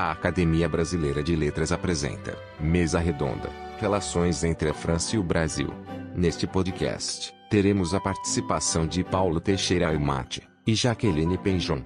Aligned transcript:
A 0.00 0.12
Academia 0.12 0.68
Brasileira 0.68 1.24
de 1.24 1.34
Letras 1.34 1.72
apresenta 1.72 2.38
Mesa 2.60 3.00
Redonda 3.00 3.50
Relações 3.80 4.44
entre 4.44 4.68
a 4.68 4.72
França 4.72 5.16
e 5.16 5.18
o 5.18 5.24
Brasil. 5.24 5.70
Neste 6.14 6.46
podcast, 6.46 7.34
teremos 7.50 7.92
a 7.92 7.98
participação 7.98 8.86
de 8.86 9.02
Paulo 9.02 9.40
Teixeira 9.40 9.88
Almate 9.88 10.48
e 10.64 10.72
Jaqueline 10.72 11.36
Penjon. 11.36 11.82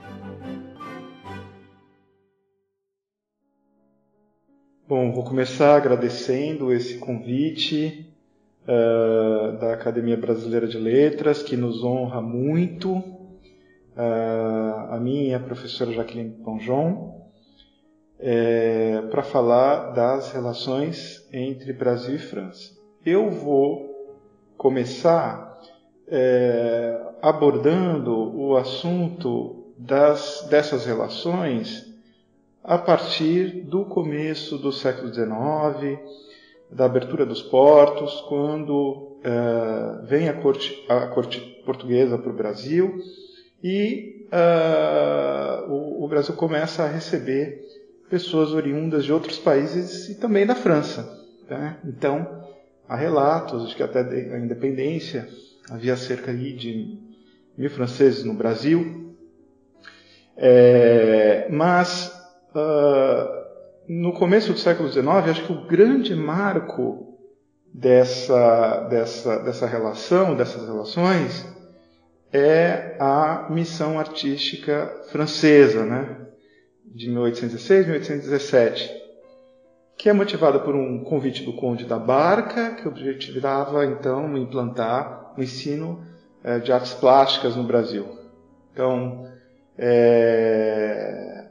Bom, 4.87 5.11
vou 5.15 5.25
começar 5.25 5.75
agradecendo 5.75 6.71
esse 6.71 6.99
convite 6.99 8.15
uh, 8.65 9.59
da 9.59 9.73
Academia 9.73 10.19
Brasileira 10.19 10.69
de 10.69 10.77
Letras, 10.77 11.43
que 11.43 11.57
nos 11.57 11.83
honra 11.83 12.21
muito. 12.21 12.93
Uh, 12.93 14.91
a 14.91 15.01
mim 15.01 15.29
e 15.29 15.35
a 15.35 15.41
professora 15.41 15.93
Jaqueline 15.93 16.37
Penjon 16.45 17.22
é, 18.23 19.03
para 19.11 19.23
falar 19.23 19.91
das 19.91 20.33
relações 20.33 21.27
entre 21.33 21.73
Brasil 21.73 22.15
e 22.15 22.19
França. 22.19 22.71
Eu 23.05 23.31
vou 23.31 23.91
começar 24.57 25.61
é, 26.07 27.01
abordando 27.21 28.13
o 28.39 28.57
assunto 28.57 29.65
das, 29.77 30.47
dessas 30.49 30.87
relações 30.87 31.93
a 32.63 32.79
partir 32.79 33.65
do 33.65 33.85
começo 33.85 34.57
do 34.57 34.71
século 34.71 35.13
XIX, 35.13 35.99
da 36.71 36.85
abertura 36.85 37.27
dos 37.27 37.43
portos, 37.43 38.21
quando 38.29 39.19
é, 39.25 40.07
vem 40.07 40.29
a 40.29 40.35
corte, 40.35 40.85
a 40.89 41.09
corte 41.09 41.41
portuguesa 41.65 42.17
para 42.17 42.31
o 42.31 42.37
Brasil 42.37 43.01
e 43.63 44.27
uh, 44.33 45.71
o, 45.71 46.05
o 46.05 46.09
Brasil 46.09 46.35
começa 46.35 46.83
a 46.83 46.89
receber 46.89 47.63
pessoas 48.13 48.53
oriundas 48.53 49.07
de 49.07 49.13
outros 49.13 49.39
países 49.39 50.11
e 50.11 50.17
também 50.17 50.45
da 50.45 50.55
França. 50.55 51.19
Né? 51.49 51.79
Então, 51.83 52.45
há 52.87 52.95
relatos 52.95 53.71
de 53.71 53.75
que 53.75 53.83
até 53.83 54.01
a 54.01 54.39
independência 54.39 55.27
havia 55.71 55.97
cerca 55.97 56.31
de 56.35 56.99
mil 57.57 57.71
franceses 57.71 58.23
no 58.23 58.35
Brasil. 58.35 59.17
É, 60.37 61.49
mas, 61.51 62.13
uh, 62.55 63.45
no 63.89 64.13
começo 64.13 64.53
do 64.53 64.59
século 64.59 64.93
XIX, 64.93 65.07
acho 65.09 65.47
que 65.47 65.53
o 65.53 65.67
grande 65.67 66.15
marco 66.15 67.17
dessa, 67.73 68.89
dessa, 68.91 69.39
dessa 69.39 69.67
relação, 69.67 70.37
dessas 70.37 70.67
relações, 70.67 71.47
é 72.31 72.95
a 73.01 73.47
missão 73.49 73.99
artística 73.99 75.01
francesa, 75.11 75.87
né? 75.87 76.22
De 76.95 77.09
1816 77.09 77.87
1817, 77.87 79.03
que 79.97 80.09
é 80.09 80.13
motivada 80.13 80.59
por 80.59 80.75
um 80.75 81.03
convite 81.05 81.45
do 81.45 81.53
Conde 81.55 81.85
da 81.85 81.99
Barca, 81.99 82.75
que 82.75 82.87
objetivava 82.87 83.85
então 83.87 84.37
implantar 84.37 85.33
o 85.37 85.43
ensino 85.43 86.05
é, 86.45 86.59
de 86.59 86.73
artes 86.73 86.93
plásticas 86.95 87.57
no 87.57 87.65
Brasil. 87.65 88.07
Então, 88.73 89.27
é, 89.79 91.49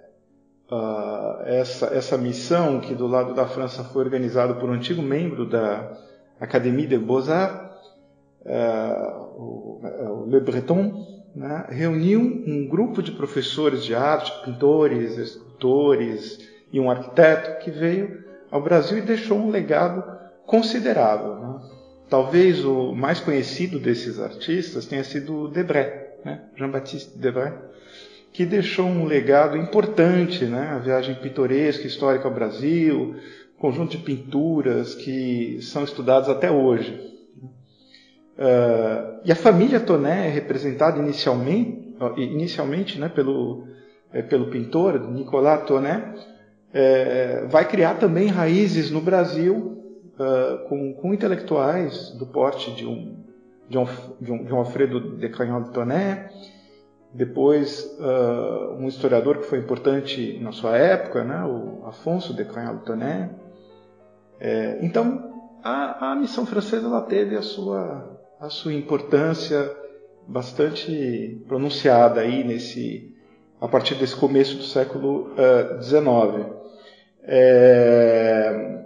uh, 0.72 1.44
essa, 1.46 1.88
essa 1.88 2.18
missão, 2.18 2.80
que 2.80 2.94
do 2.94 3.08
lado 3.08 3.34
da 3.34 3.48
França 3.48 3.84
foi 3.84 4.04
organizada 4.04 4.54
por 4.56 4.70
um 4.70 4.74
antigo 4.74 5.02
membro 5.02 5.48
da 5.48 5.98
Académie 6.40 6.88
des 6.88 7.00
Beaux-Arts, 7.00 7.78
uh, 8.46 9.22
o 9.40 10.26
Le 10.28 10.40
Breton, 10.40 11.11
né, 11.36 11.66
reuniu 11.70 12.20
um 12.20 12.68
grupo 12.68 13.02
de 13.02 13.12
professores 13.12 13.84
de 13.84 13.96
arte, 13.96 14.32
pintores, 14.44 15.18
escultores 15.18 16.40
e 16.72 16.80
um 16.80 16.90
arquiteto 16.90 17.64
que 17.64 17.72
veio 17.72 18.24
ao 18.50 18.62
Brasil 18.62 18.98
e 18.98 19.02
deixou 19.02 19.38
um 19.38 19.50
legado 19.50 20.04
considerável. 20.46 21.36
Né? 21.36 21.62
Talvez 22.10 22.66
o 22.66 22.94
mais 22.94 23.20
conhecido 23.20 23.80
desses 23.80 24.20
artistas 24.20 24.86
tenha 24.86 25.04
sido 25.04 25.48
Debray, 25.48 25.92
né? 26.26 26.42
Jean-Baptiste 26.58 27.18
Debray, 27.18 27.54
que 28.34 28.46
deixou 28.46 28.86
um 28.86 29.06
legado 29.06 29.56
importante, 29.56 30.46
né? 30.46 30.72
a 30.72 30.78
viagem 30.80 31.16
pitoresca 31.16 31.88
histórica 31.88 32.28
ao 32.28 32.34
Brasil, 32.34 33.16
conjunto 33.58 33.92
de 33.92 34.04
pinturas 34.04 34.96
que 34.96 35.60
são 35.62 35.84
estudados 35.84 36.28
até 36.28 36.52
hoje. 36.52 37.11
Uh, 38.38 39.22
e 39.26 39.32
a 39.32 39.36
família 39.36 39.80
Toné 39.80 40.28
é 40.28 40.30
representada 40.30 40.98
inicialmente, 40.98 41.96
inicialmente 42.18 43.00
né, 43.00 43.10
pelo, 43.10 43.68
é, 44.12 44.22
pelo 44.22 44.50
pintor 44.50 45.00
Nicolas 45.12 45.66
Toné, 45.66 46.14
é, 46.74 47.46
vai 47.48 47.68
criar 47.68 47.96
também 47.96 48.28
raízes 48.28 48.90
no 48.90 49.02
Brasil 49.02 49.78
uh, 50.18 50.68
com, 50.70 50.94
com, 50.94 51.14
intelectuais 51.14 52.12
do 52.12 52.26
porte 52.26 52.72
de 52.72 52.86
um, 52.86 53.18
de 53.70 53.78
um, 53.78 53.86
de 54.20 54.32
um, 54.32 54.44
de 54.46 54.54
um 54.54 54.58
Alfredo 54.58 55.18
de 55.18 55.30
Canhol 55.30 55.64
de 55.64 55.72
Toné, 55.72 56.30
depois 57.14 57.84
uh, 58.00 58.74
um 58.80 58.88
historiador 58.88 59.40
que 59.40 59.48
foi 59.48 59.60
importante 59.60 60.40
na 60.42 60.54
sua 60.54 60.78
época, 60.78 61.24
né, 61.24 61.44
o 61.44 61.86
Afonso 61.86 62.34
de 62.34 62.46
Canhol 62.46 62.78
de 62.78 62.86
Toné. 62.86 63.30
É, 64.40 64.80
então, 64.82 65.60
a, 65.64 66.12
a 66.12 66.16
missão 66.16 66.46
francesa 66.46 66.88
ela 66.88 67.02
teve 67.02 67.36
a 67.36 67.42
sua 67.42 68.11
a 68.42 68.50
sua 68.50 68.74
importância 68.74 69.72
bastante 70.28 71.40
pronunciada 71.48 72.22
aí 72.22 72.44
nesse 72.44 73.16
a 73.60 73.68
partir 73.68 73.94
desse 73.94 74.16
começo 74.16 74.58
do 74.58 74.64
século 74.64 75.36
XIX. 75.80 76.02
Uh, 76.02 76.58
é, 77.24 78.86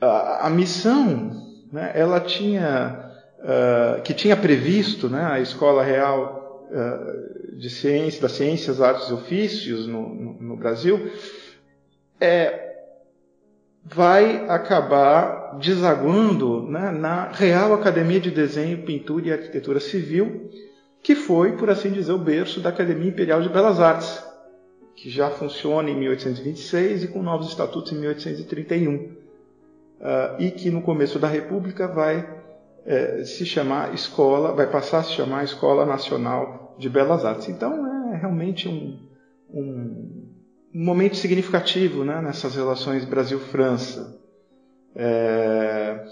a, 0.00 0.46
a, 0.46 0.50
missão, 0.50 1.30
né, 1.70 1.92
ela 1.94 2.18
tinha 2.18 3.12
uh, 3.40 4.00
que 4.00 4.14
tinha 4.14 4.34
previsto, 4.34 5.10
né, 5.10 5.22
a 5.22 5.38
Escola 5.40 5.82
Real 5.82 6.66
uh, 6.70 7.58
de 7.58 7.68
Ciências, 7.68 8.22
das 8.22 8.32
Ciências, 8.32 8.80
Artes 8.80 9.10
e 9.10 9.12
Ofícios 9.12 9.86
no, 9.86 10.08
no, 10.08 10.32
no 10.40 10.56
Brasil, 10.56 11.12
é, 12.18 12.69
vai 13.84 14.48
acabar 14.48 15.58
desaguando 15.58 16.62
né, 16.62 16.90
na 16.90 17.30
Real 17.32 17.72
Academia 17.72 18.20
de 18.20 18.30
Desenho, 18.30 18.84
Pintura 18.84 19.28
e 19.28 19.32
Arquitetura 19.32 19.80
Civil, 19.80 20.50
que 21.02 21.14
foi, 21.14 21.56
por 21.56 21.70
assim 21.70 21.90
dizer, 21.90 22.12
o 22.12 22.18
berço 22.18 22.60
da 22.60 22.68
Academia 22.68 23.08
Imperial 23.08 23.40
de 23.40 23.48
Belas 23.48 23.80
Artes, 23.80 24.22
que 24.94 25.08
já 25.08 25.30
funciona 25.30 25.88
em 25.88 25.98
1826 25.98 27.04
e 27.04 27.08
com 27.08 27.22
novos 27.22 27.48
estatutos 27.48 27.90
em 27.92 27.96
1831, 27.96 28.94
uh, 28.96 29.10
ah, 30.02 30.36
e 30.38 30.50
que 30.50 30.70
no 30.70 30.82
começo 30.82 31.18
da 31.18 31.26
República 31.26 31.88
vai 31.88 32.40
eh, 32.84 33.24
se 33.24 33.44
chamar 33.44 33.94
Escola, 33.94 34.52
vai 34.52 34.66
passar 34.66 34.98
a 34.98 35.02
se 35.02 35.12
chamar 35.12 35.44
Escola 35.44 35.84
Nacional 35.84 36.74
de 36.78 36.88
Belas 36.88 37.24
Artes. 37.24 37.48
Então 37.48 38.12
é 38.12 38.16
realmente 38.16 38.68
um, 38.68 38.98
um 39.52 40.29
um 40.74 40.84
momento 40.84 41.16
significativo 41.16 42.04
né, 42.04 42.20
nessas 42.20 42.54
relações 42.54 43.04
Brasil-França. 43.04 44.18
É... 44.94 46.04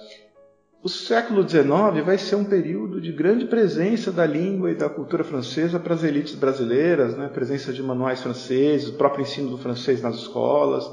O 0.82 0.88
século 0.88 1.46
XIX 1.46 2.04
vai 2.04 2.16
ser 2.16 2.36
um 2.36 2.44
período 2.44 3.00
de 3.00 3.12
grande 3.12 3.46
presença 3.46 4.12
da 4.12 4.24
língua 4.24 4.70
e 4.70 4.76
da 4.76 4.88
cultura 4.88 5.24
francesa 5.24 5.78
para 5.78 5.94
as 5.94 6.04
elites 6.04 6.36
brasileiras, 6.36 7.16
né? 7.16 7.28
presença 7.28 7.72
de 7.72 7.82
manuais 7.82 8.22
franceses, 8.22 8.88
o 8.88 8.92
próprio 8.92 9.22
ensino 9.22 9.50
do 9.50 9.58
francês 9.58 10.00
nas 10.00 10.14
escolas. 10.14 10.88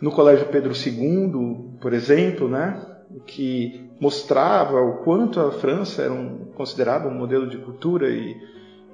No 0.00 0.10
Colégio 0.10 0.48
Pedro 0.48 0.72
II, 0.72 1.76
por 1.78 1.92
exemplo, 1.92 2.48
né? 2.48 2.82
que 3.26 3.86
mostrava 4.00 4.80
o 4.80 5.04
quanto 5.04 5.40
a 5.40 5.52
França 5.52 6.02
era 6.02 6.12
um, 6.12 6.46
considerada 6.56 7.06
um 7.06 7.14
modelo 7.14 7.48
de 7.48 7.58
cultura 7.58 8.08
e, 8.08 8.34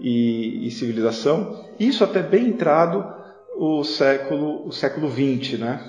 e, 0.01 0.67
e 0.67 0.71
civilização. 0.73 1.65
Isso 1.79 2.03
até 2.03 2.23
bem 2.23 2.49
entrado 2.49 3.22
o 3.57 3.85
século, 3.85 4.67
o 4.67 4.73
século 4.73 5.11
XX, 5.11 5.59
né? 5.59 5.81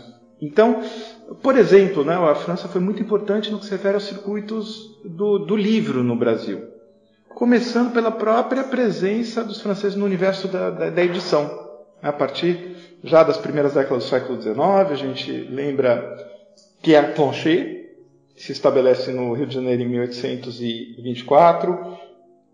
Então, 0.42 0.82
por 1.42 1.58
exemplo, 1.58 2.04
né, 2.04 2.16
a 2.16 2.36
França 2.36 2.68
foi 2.68 2.82
muito 2.82 3.02
importante 3.02 3.50
no 3.50 3.60
que 3.60 3.66
se 3.66 3.72
refere 3.72 3.96
aos 3.96 4.04
circuitos 4.04 5.00
do, 5.06 5.40
do 5.40 5.56
livro 5.56 6.04
no 6.04 6.18
Brasil, 6.18 6.68
começando 7.30 7.94
pela 7.94 8.12
própria 8.12 8.66
presença 8.66 9.42
dos 9.44 9.62
franceses 9.62 9.96
no 9.96 10.06
universo 10.06 10.50
da, 10.50 10.70
da, 10.70 10.90
da 10.90 11.04
edição. 11.04 11.64
A 12.02 12.12
partir 12.12 12.76
já 13.02 13.24
das 13.24 13.38
primeiras 13.38 13.74
décadas 13.74 14.04
do 14.04 14.10
século 14.10 14.42
XIX, 14.42 14.60
a 14.60 14.96
gente 14.96 15.32
lembra 15.32 16.14
Pierre 16.82 17.14
Planchet, 17.14 17.90
que 18.36 18.44
se 18.44 18.52
estabelece 18.52 19.14
no 19.14 19.34
Rio 19.34 19.48
de 19.48 19.56
Janeiro 19.56 19.84
em 19.84 19.88
1824, 19.88 21.98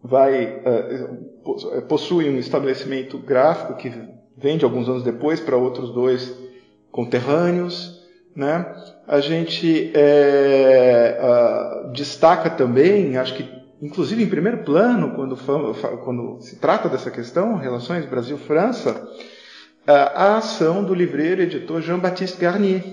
vai, 0.03 0.59
uh, 0.59 1.81
possui 1.87 2.29
um 2.29 2.37
estabelecimento 2.37 3.17
gráfico 3.17 3.75
que 3.75 3.91
vende 4.41 4.63
alguns 4.63 4.87
anos 4.87 5.03
depois 5.03 5.39
para 5.39 5.57
outros 5.57 5.91
dois 5.91 6.35
conterrâneos. 6.91 7.99
Né? 8.35 8.65
A 9.07 9.19
gente 9.19 9.91
é, 9.93 11.19
uh, 11.21 11.91
destaca 11.91 12.49
também, 12.49 13.17
acho 13.17 13.35
que 13.35 13.59
inclusive 13.81 14.23
em 14.23 14.29
primeiro 14.29 14.59
plano, 14.59 15.15
quando, 15.15 15.37
quando 16.03 16.41
se 16.41 16.57
trata 16.57 16.89
dessa 16.89 17.09
questão, 17.09 17.55
relações 17.55 18.05
Brasil-França, 18.05 19.07
a 19.87 20.37
ação 20.37 20.83
do 20.83 20.93
livreiro 20.93 21.41
e 21.41 21.45
editor 21.45 21.81
Jean-Baptiste 21.81 22.37
Garnier, 22.37 22.83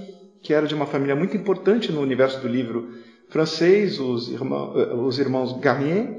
que 0.41 0.55
era 0.55 0.67
de 0.67 0.75
uma 0.75 0.87
família 0.87 1.15
muito 1.15 1.37
importante 1.37 1.93
no 1.93 2.01
universo 2.01 2.41
do 2.41 2.49
livro 2.49 2.89
francês, 3.29 3.99
os 3.99 4.29
irmãos, 4.29 4.75
os 5.05 5.19
irmãos 5.19 5.59
Garnier, 5.59 6.19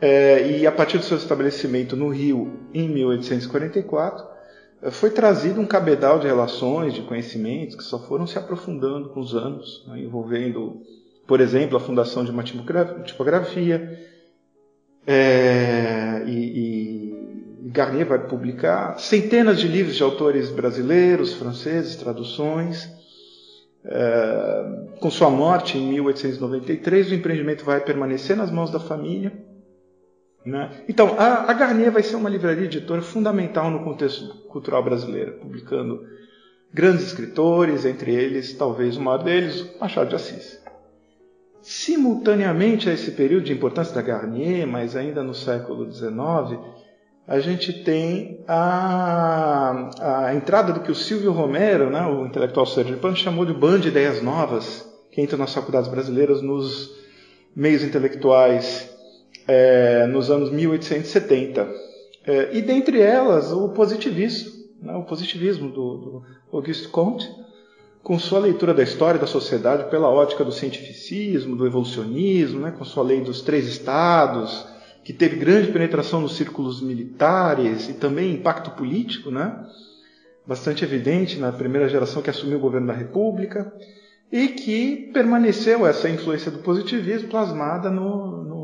é, 0.00 0.58
e 0.58 0.66
a 0.66 0.72
partir 0.72 0.98
do 0.98 1.04
seu 1.04 1.16
estabelecimento 1.16 1.96
no 1.96 2.08
Rio 2.08 2.52
em 2.74 2.88
1844, 2.88 4.35
foi 4.90 5.10
trazido 5.10 5.60
um 5.60 5.66
cabedal 5.66 6.18
de 6.18 6.26
relações, 6.26 6.94
de 6.94 7.02
conhecimentos 7.02 7.74
que 7.74 7.82
só 7.82 7.98
foram 7.98 8.26
se 8.26 8.38
aprofundando 8.38 9.08
com 9.08 9.20
os 9.20 9.34
anos, 9.34 9.84
né, 9.88 10.00
envolvendo, 10.00 10.82
por 11.26 11.40
exemplo, 11.40 11.76
a 11.76 11.80
fundação 11.80 12.24
de 12.24 12.30
uma 12.30 12.42
tipografia. 12.42 14.06
É, 15.06 16.24
e, 16.26 16.32
e 17.64 17.70
Garnier 17.70 18.06
vai 18.06 18.26
publicar 18.26 18.98
centenas 18.98 19.60
de 19.60 19.68
livros 19.68 19.96
de 19.96 20.02
autores 20.02 20.50
brasileiros, 20.50 21.34
franceses, 21.34 21.96
traduções. 21.96 22.88
É, 23.84 24.96
com 25.00 25.10
sua 25.10 25.30
morte 25.30 25.78
em 25.78 25.88
1893, 25.92 27.10
o 27.10 27.14
empreendimento 27.14 27.64
vai 27.64 27.80
permanecer 27.80 28.36
nas 28.36 28.50
mãos 28.50 28.70
da 28.70 28.80
família 28.80 29.45
né? 30.46 30.70
Então, 30.88 31.16
a, 31.18 31.50
a 31.50 31.52
Garnier 31.52 31.90
vai 31.90 32.04
ser 32.04 32.14
uma 32.14 32.30
livraria 32.30 32.64
editora 32.64 33.02
fundamental 33.02 33.68
no 33.68 33.82
contexto 33.82 34.28
cultural 34.48 34.82
brasileiro, 34.82 35.32
publicando 35.40 36.06
grandes 36.72 37.06
escritores, 37.06 37.84
entre 37.84 38.14
eles, 38.14 38.54
talvez 38.54 38.96
o 38.96 39.00
maior 39.00 39.24
deles, 39.24 39.68
Machado 39.80 40.08
de 40.08 40.14
Assis. 40.14 40.64
Simultaneamente 41.60 42.88
a 42.88 42.92
esse 42.92 43.10
período 43.10 43.44
de 43.44 43.52
importância 43.52 43.92
da 43.92 44.02
Garnier, 44.02 44.68
mas 44.68 44.94
ainda 44.94 45.20
no 45.20 45.34
século 45.34 45.90
XIX, 45.90 46.60
a 47.26 47.40
gente 47.40 47.82
tem 47.82 48.44
a, 48.46 50.26
a 50.28 50.34
entrada 50.36 50.72
do 50.72 50.80
que 50.80 50.92
o 50.92 50.94
Silvio 50.94 51.32
Romero, 51.32 51.90
né, 51.90 52.06
o 52.06 52.24
intelectual 52.24 52.66
sergipano, 52.66 53.16
chamou 53.16 53.44
de 53.44 53.52
band 53.52 53.80
de 53.80 53.88
ideias 53.88 54.22
novas, 54.22 54.88
que 55.10 55.20
entra 55.20 55.36
nas 55.36 55.52
faculdades 55.52 55.90
brasileiras, 55.90 56.40
nos 56.40 56.94
meios 57.54 57.82
intelectuais 57.82 58.95
é, 59.46 60.06
nos 60.06 60.30
anos 60.30 60.50
1870. 60.50 61.68
É, 62.26 62.56
e 62.56 62.62
dentre 62.62 63.00
elas, 63.00 63.52
o 63.52 63.68
positivismo, 63.68 64.52
né, 64.82 64.94
o 64.96 65.04
positivismo 65.04 65.70
do, 65.70 65.96
do 65.96 66.22
Auguste 66.52 66.88
Comte, 66.88 67.28
com 68.02 68.18
sua 68.18 68.38
leitura 68.38 68.72
da 68.72 68.82
história 68.82 69.18
da 69.18 69.26
sociedade 69.26 69.90
pela 69.90 70.08
ótica 70.08 70.44
do 70.44 70.52
cientificismo, 70.52 71.56
do 71.56 71.66
evolucionismo, 71.66 72.60
né, 72.60 72.74
com 72.76 72.84
sua 72.84 73.02
lei 73.02 73.20
dos 73.20 73.42
três 73.42 73.66
estados, 73.66 74.66
que 75.04 75.12
teve 75.12 75.36
grande 75.36 75.72
penetração 75.72 76.20
nos 76.20 76.36
círculos 76.36 76.80
militares 76.80 77.88
e 77.88 77.94
também 77.94 78.34
impacto 78.34 78.70
político, 78.72 79.30
né, 79.30 79.56
bastante 80.46 80.84
evidente 80.84 81.38
na 81.38 81.52
primeira 81.52 81.88
geração 81.88 82.22
que 82.22 82.30
assumiu 82.30 82.58
o 82.58 82.60
governo 82.60 82.88
da 82.88 82.92
República, 82.92 83.72
e 84.30 84.48
que 84.48 85.10
permaneceu 85.12 85.86
essa 85.86 86.08
influência 86.08 86.50
do 86.50 86.58
positivismo 86.58 87.28
plasmada 87.28 87.90
no, 87.90 88.42
no 88.42 88.55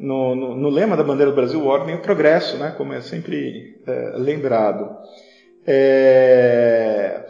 no, 0.00 0.34
no, 0.34 0.56
no, 0.56 0.68
lema 0.70 0.96
da 0.96 1.04
bandeira 1.04 1.30
do 1.30 1.34
Brasil, 1.34 1.64
ordem 1.66 1.94
e 1.94 1.98
progresso, 1.98 2.56
né, 2.56 2.74
como 2.76 2.94
é 2.94 3.02
sempre 3.02 3.80
é, 3.86 4.14
lembrado. 4.16 4.96
É, 5.66 7.26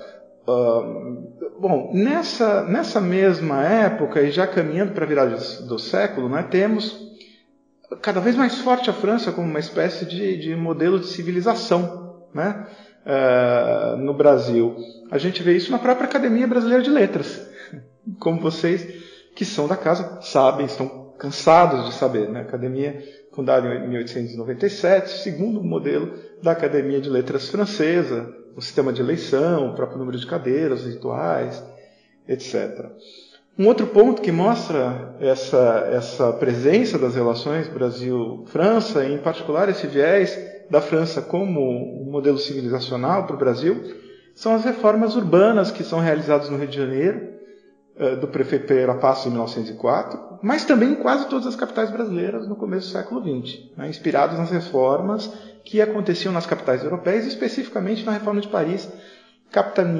uh, 0.46 1.61
bom, 1.61 1.90
nessa, 1.93 2.62
nessa 2.62 3.00
mesma 3.00 3.64
época, 3.64 4.22
e 4.22 4.31
já 4.31 4.46
caminhando 4.46 4.93
para 4.93 5.05
a 5.05 5.08
virada 5.08 5.37
do 5.67 5.78
século, 5.78 6.28
né, 6.28 6.46
temos 6.49 7.11
cada 8.00 8.20
vez 8.20 8.37
mais 8.37 8.58
forte 8.61 8.88
a 8.88 8.93
França 8.93 9.32
como 9.32 9.49
uma 9.49 9.58
espécie 9.58 10.06
de, 10.06 10.37
de 10.37 10.55
modelo 10.55 11.00
de 11.00 11.06
civilização 11.06 12.25
né, 12.32 12.66
uh, 13.05 13.96
no 13.96 14.14
Brasil. 14.14 14.76
A 15.11 15.19
gente 15.19 15.43
vê 15.43 15.56
isso 15.56 15.73
na 15.73 15.78
própria 15.78 16.06
Academia 16.06 16.46
Brasileira 16.46 16.84
de 16.84 16.90
Letras, 16.90 17.50
como 18.20 18.40
vocês 18.40 19.11
que 19.34 19.44
são 19.44 19.66
da 19.66 19.76
casa 19.76 20.20
sabem, 20.23 20.66
estão 20.66 21.10
cansados 21.20 21.87
de 21.87 21.94
saber. 21.94 22.28
Né? 22.28 22.40
Academia 22.40 23.05
fundada 23.32 23.69
em 23.69 23.88
1897, 23.88 25.19
segundo 25.19 25.62
modelo 25.62 26.14
da 26.43 26.50
Academia 26.52 27.00
de 27.00 27.08
Letras 27.08 27.49
Francesa, 27.49 28.34
o 28.56 28.61
sistema 28.61 28.93
de 28.93 29.00
eleição, 29.00 29.69
o 29.69 29.75
próprio 29.75 29.99
número 29.99 30.19
de 30.19 30.26
cadeiras, 30.26 30.84
rituais, 30.84 31.62
etc. 32.26 32.87
Um 33.58 33.67
outro 33.67 33.87
ponto 33.87 34.22
que 34.22 34.32
mostra 34.32 35.14
essa, 35.20 35.88
essa 35.93 36.32
presença 36.32 36.99
das 36.99 37.14
relações 37.14 37.69
Brasil-França, 37.69 39.05
em 39.05 39.19
particular 39.19 39.69
esse 39.69 39.87
viés 39.87 40.37
da 40.70 40.81
França 40.81 41.20
como 41.20 41.61
um 41.61 42.11
modelo 42.11 42.38
civilizacional 42.38 43.26
para 43.26 43.37
o 43.37 43.38
Brasil, 43.38 43.82
são 44.34 44.55
as 44.55 44.64
reformas 44.64 45.14
urbanas 45.14 45.70
que 45.70 45.84
são 45.84 46.00
realizadas 46.00 46.49
no 46.49 46.56
Rio 46.56 46.69
de 46.69 46.76
Janeiro, 46.76 47.39
do 48.20 48.29
prefeito 48.29 48.67
Pereira 48.67 48.94
Passo 48.94 49.29
em 49.29 49.32
1904, 49.32 50.38
mas 50.43 50.64
também 50.64 50.93
em 50.93 50.94
quase 50.94 51.29
todas 51.29 51.47
as 51.47 51.56
capitais 51.56 51.91
brasileiras 51.91 52.49
no 52.49 52.56
começo 52.56 52.88
do 52.88 52.93
século 52.93 53.20
XX, 53.20 53.58
né, 53.76 53.88
inspirados 53.88 54.38
nas 54.38 54.50
reformas 54.50 55.31
que 55.64 55.82
aconteciam 55.82 56.32
nas 56.32 56.47
capitais 56.47 56.82
europeias, 56.82 57.26
especificamente 57.26 58.05
na 58.05 58.12
Reforma 58.12 58.41
de 58.41 58.49
Paris, 58.49 58.88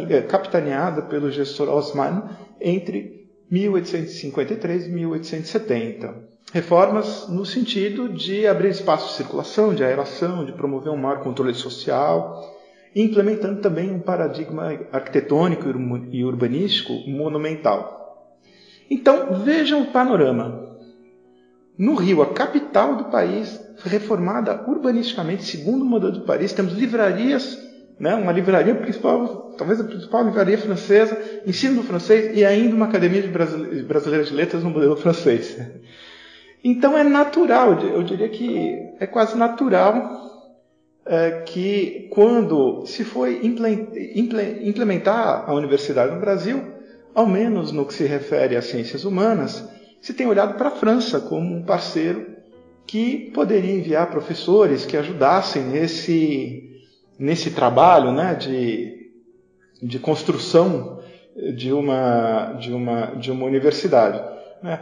eh, 0.08 0.23
capitaneada 0.23 1.02
pelo 1.02 1.31
gestor 1.31 1.69
Haussmann 1.69 2.23
entre 2.61 3.29
1853 3.50 4.87
e 4.87 4.91
1870. 4.91 6.14
Reformas 6.52 7.29
no 7.29 7.44
sentido 7.44 8.08
de 8.08 8.47
abrir 8.47 8.70
espaço 8.70 9.08
de 9.08 9.14
circulação, 9.14 9.75
de 9.75 9.85
aeração, 9.85 10.44
de 10.44 10.52
promover 10.52 10.91
um 10.93 10.97
maior 10.97 11.20
controle 11.20 11.55
social, 11.55 12.60
implementando 12.94 13.60
também 13.60 13.90
um 13.90 14.00
paradigma 14.00 14.78
arquitetônico 14.92 15.69
e 16.10 16.25
urbanístico 16.25 16.92
monumental. 17.08 18.37
Então, 18.90 19.42
vejam 19.44 19.82
o 19.82 19.92
panorama. 19.92 20.69
No 21.78 21.94
Rio, 21.94 22.20
a 22.20 22.32
capital 22.34 22.96
do 22.96 23.04
país, 23.04 23.58
reformada 23.84 24.64
urbanisticamente, 24.69 25.44
segundo 25.44 25.82
o 25.82 25.87
modelo 25.87 26.12
de 26.12 26.20
Paris, 26.20 26.52
temos 26.52 26.75
livrarias, 26.75 27.58
né, 27.98 28.14
uma 28.14 28.32
livraria 28.32 28.75
principal, 28.75 29.54
talvez 29.56 29.81
a 29.81 29.84
principal 29.84 30.25
livraria 30.25 30.58
francesa, 30.58 31.19
ensino 31.46 31.76
do 31.76 31.82
francês 31.82 32.37
e 32.37 32.44
ainda 32.44 32.75
uma 32.75 32.87
academia 32.87 33.22
de 33.22 33.28
brasileira 33.28 34.25
de 34.25 34.34
letras 34.34 34.64
no 34.64 34.70
modelo 34.70 34.96
francês. 34.96 35.56
Então 36.62 36.98
é 36.98 37.04
natural, 37.04 37.78
eu 37.81 38.02
diria 38.02 38.28
que 38.28 38.76
é 38.98 39.06
quase 39.06 39.37
natural 39.38 40.30
é, 41.11 41.43
que 41.45 42.07
quando 42.09 42.87
se 42.87 43.03
foi 43.03 43.45
implementar 43.45 45.45
a 45.45 45.52
universidade 45.52 46.14
no 46.14 46.21
Brasil, 46.21 46.62
ao 47.12 47.26
menos 47.26 47.73
no 47.73 47.85
que 47.85 47.93
se 47.93 48.05
refere 48.05 48.55
às 48.55 48.67
ciências 48.67 49.05
humanas, 49.05 49.69
se 50.00 50.14
tem 50.14 50.29
olhado 50.29 50.55
para 50.55 50.69
a 50.69 50.76
França 50.76 51.21
como 51.21 51.52
um 51.52 51.64
parceiro 51.64 52.37
que 52.87 53.29
poderia 53.35 53.75
enviar 53.75 54.09
professores 54.09 54.87
que 54.87 54.97
ajudassem 54.97 55.64
nesse, 55.64 56.81
nesse 57.19 57.50
trabalho 57.50 58.12
né, 58.12 58.37
de, 58.37 59.11
de 59.83 59.99
construção 59.99 61.00
de 61.57 61.73
uma, 61.73 62.52
de 62.52 62.73
uma, 62.73 63.07
de 63.17 63.33
uma 63.33 63.47
universidade. 63.47 64.23
Né. 64.62 64.79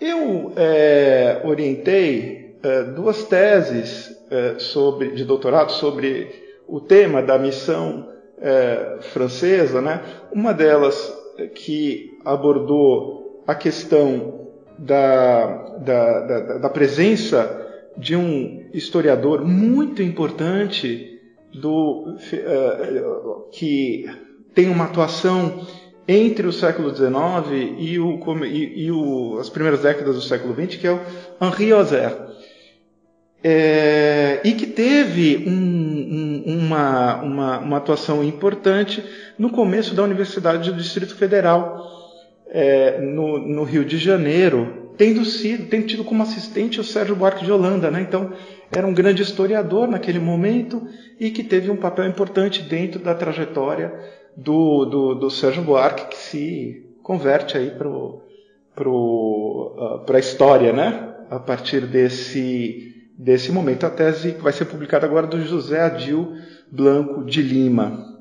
Eu 0.00 0.52
é, 0.54 1.42
orientei 1.44 2.41
é, 2.62 2.82
duas 2.84 3.24
teses 3.24 4.10
é, 4.30 4.58
sobre, 4.58 5.10
de 5.12 5.24
doutorado 5.24 5.72
sobre 5.72 6.30
o 6.66 6.80
tema 6.80 7.20
da 7.22 7.38
missão 7.38 8.08
é, 8.38 8.98
francesa, 9.12 9.80
né? 9.80 10.02
Uma 10.32 10.52
delas 10.52 11.12
que 11.54 12.18
abordou 12.24 13.42
a 13.46 13.54
questão 13.54 14.48
da, 14.78 15.76
da, 15.78 16.20
da, 16.20 16.58
da 16.58 16.70
presença 16.70 17.58
de 17.96 18.16
um 18.16 18.68
historiador 18.72 19.44
muito 19.44 20.02
importante 20.02 21.20
do, 21.52 22.16
uh, 22.16 23.48
que 23.52 24.06
tem 24.54 24.70
uma 24.70 24.84
atuação 24.84 25.66
entre 26.08 26.46
o 26.46 26.52
século 26.52 26.94
XIX 26.94 27.10
e, 27.78 27.98
o, 27.98 28.44
e, 28.44 28.84
e 28.84 28.90
o, 28.90 29.38
as 29.38 29.50
primeiras 29.50 29.82
décadas 29.82 30.14
do 30.14 30.22
século 30.22 30.54
XX, 30.54 30.80
que 30.80 30.86
é 30.86 30.92
o 30.92 31.00
Henri 31.40 31.72
Ozer 31.72 32.31
é, 33.44 34.40
e 34.44 34.52
que 34.52 34.66
teve 34.66 35.44
um, 35.48 35.52
um, 35.52 36.58
uma, 36.58 37.22
uma, 37.22 37.58
uma, 37.58 37.76
atuação 37.76 38.22
importante 38.22 39.04
no 39.36 39.50
começo 39.50 39.94
da 39.94 40.02
Universidade 40.04 40.70
do 40.70 40.76
Distrito 40.76 41.16
Federal, 41.16 41.90
é, 42.48 43.00
no, 43.00 43.38
no, 43.38 43.64
Rio 43.64 43.84
de 43.84 43.98
Janeiro, 43.98 44.92
tendo, 44.96 45.24
sido, 45.24 45.66
tendo 45.68 45.86
tido 45.86 46.04
como 46.04 46.22
assistente 46.22 46.78
o 46.78 46.84
Sérgio 46.84 47.16
Buarque 47.16 47.44
de 47.44 47.50
Holanda. 47.50 47.90
Né? 47.90 48.02
Então, 48.02 48.32
era 48.70 48.86
um 48.86 48.94
grande 48.94 49.22
historiador 49.22 49.88
naquele 49.88 50.20
momento 50.20 50.86
e 51.18 51.30
que 51.30 51.42
teve 51.42 51.70
um 51.70 51.76
papel 51.76 52.06
importante 52.06 52.62
dentro 52.62 53.00
da 53.00 53.14
trajetória 53.14 53.92
do, 54.36 54.84
do, 54.84 55.14
do 55.14 55.30
Sérgio 55.30 55.62
Buarque, 55.62 56.08
que 56.08 56.16
se 56.16 56.86
converte 57.02 57.56
aí 57.56 57.70
para 57.70 57.88
pro, 58.76 60.04
uh, 60.06 60.12
a 60.12 60.18
história, 60.18 60.72
né? 60.72 61.08
a 61.28 61.38
partir 61.40 61.86
desse 61.86 62.91
desse 63.18 63.52
momento. 63.52 63.86
A 63.86 63.90
tese 63.90 64.32
que 64.32 64.42
vai 64.42 64.52
ser 64.52 64.66
publicada 64.66 65.06
agora 65.06 65.26
do 65.26 65.40
José 65.42 65.80
Adil 65.80 66.36
Blanco 66.70 67.24
de 67.24 67.42
Lima. 67.42 68.12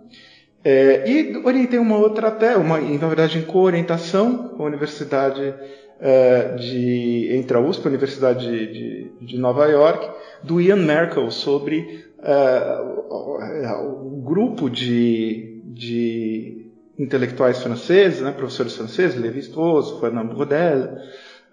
É, 0.63 1.09
e 1.09 1.37
orientei 1.37 1.79
uma 1.79 1.97
outra 1.97 2.27
até, 2.27 2.55
uma, 2.55 2.79
na 2.79 3.07
verdade 3.07 3.39
em 3.39 3.41
co-orientação 3.41 4.49
com 4.49 4.63
a 4.63 4.67
Universidade 4.67 5.55
é, 5.99 6.55
de, 6.55 7.29
entre 7.31 7.57
a 7.57 7.59
USP 7.59 7.83
e 7.83 7.87
a 7.87 7.89
Universidade 7.89 8.45
de, 8.45 8.67
de, 8.67 9.11
de 9.21 9.37
Nova 9.39 9.65
York, 9.65 10.07
do 10.43 10.61
Ian 10.61 10.77
Merkel 10.77 11.31
sobre 11.31 12.05
é, 12.21 13.81
o 13.83 14.21
grupo 14.23 14.69
de, 14.69 15.61
de 15.65 16.71
intelectuais 16.97 17.61
franceses, 17.61 18.21
né, 18.21 18.31
professores 18.31 18.75
franceses, 18.75 19.19
Lévi-Strauss, 19.19 19.99
Fernand 19.99 20.27
Braudel, 20.27 20.97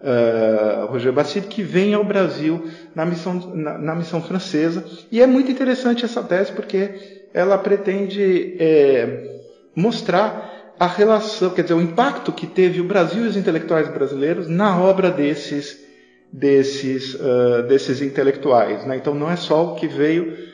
uh, 0.00 0.86
Roger 0.86 1.12
Bastide, 1.12 1.46
que 1.46 1.62
vem 1.62 1.94
ao 1.94 2.04
Brasil 2.04 2.68
na 2.94 3.04
missão, 3.04 3.34
na, 3.54 3.78
na, 3.78 3.94
missão 3.94 4.22
francesa. 4.22 4.84
E 5.10 5.20
é 5.20 5.26
muito 5.26 5.50
interessante 5.50 6.04
essa 6.04 6.22
tese 6.22 6.52
porque 6.52 7.26
ela 7.32 7.58
pretende 7.58 8.56
é, 8.58 9.40
mostrar 9.74 10.74
a 10.78 10.86
relação, 10.86 11.50
quer 11.50 11.62
dizer, 11.62 11.74
o 11.74 11.82
impacto 11.82 12.32
que 12.32 12.46
teve 12.46 12.80
o 12.80 12.84
Brasil 12.84 13.24
e 13.24 13.28
os 13.28 13.36
intelectuais 13.36 13.88
brasileiros 13.88 14.48
na 14.48 14.80
obra 14.80 15.10
desses, 15.10 15.78
desses, 16.32 17.14
uh, 17.14 17.66
desses 17.68 18.00
intelectuais. 18.00 18.86
Né? 18.86 18.96
Então 18.96 19.14
não 19.14 19.30
é 19.30 19.36
só 19.36 19.72
o 19.72 19.74
que 19.74 19.88
veio 19.88 20.48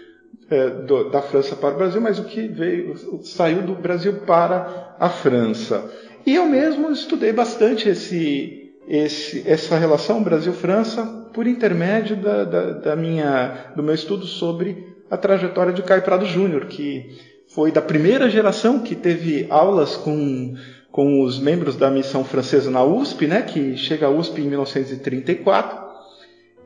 da 1.10 1.22
França 1.22 1.56
para 1.56 1.74
o 1.74 1.78
Brasil, 1.78 2.00
mas 2.00 2.18
o 2.18 2.24
que 2.24 2.46
veio, 2.46 2.94
saiu 3.22 3.62
do 3.62 3.74
Brasil 3.74 4.20
para 4.26 4.94
a 5.00 5.08
França. 5.08 5.90
E 6.26 6.34
eu 6.34 6.46
mesmo 6.46 6.90
estudei 6.90 7.32
bastante 7.32 7.88
esse, 7.88 8.63
esse, 8.86 9.42
essa 9.46 9.76
relação 9.76 10.22
Brasil-França 10.22 11.04
por 11.32 11.46
intermédio 11.46 12.16
da, 12.16 12.44
da, 12.44 12.70
da, 12.72 12.96
minha, 12.96 13.72
do 13.74 13.82
meu 13.82 13.94
estudo 13.94 14.26
sobre 14.26 14.94
a 15.10 15.16
trajetória 15.16 15.72
de 15.72 15.82
Caio 15.82 16.02
Prado 16.02 16.26
Júnior, 16.26 16.66
que 16.66 17.10
foi 17.48 17.70
da 17.70 17.82
primeira 17.82 18.28
geração 18.28 18.80
que 18.80 18.94
teve 18.94 19.46
aulas 19.50 19.96
com, 19.96 20.54
com 20.90 21.22
os 21.22 21.38
membros 21.38 21.76
da 21.76 21.90
missão 21.90 22.24
francesa 22.24 22.70
na 22.70 22.84
USP, 22.84 23.26
né, 23.26 23.42
que 23.42 23.76
chega 23.76 24.06
à 24.06 24.10
USP 24.10 24.40
em 24.40 24.48
1934, 24.48 25.84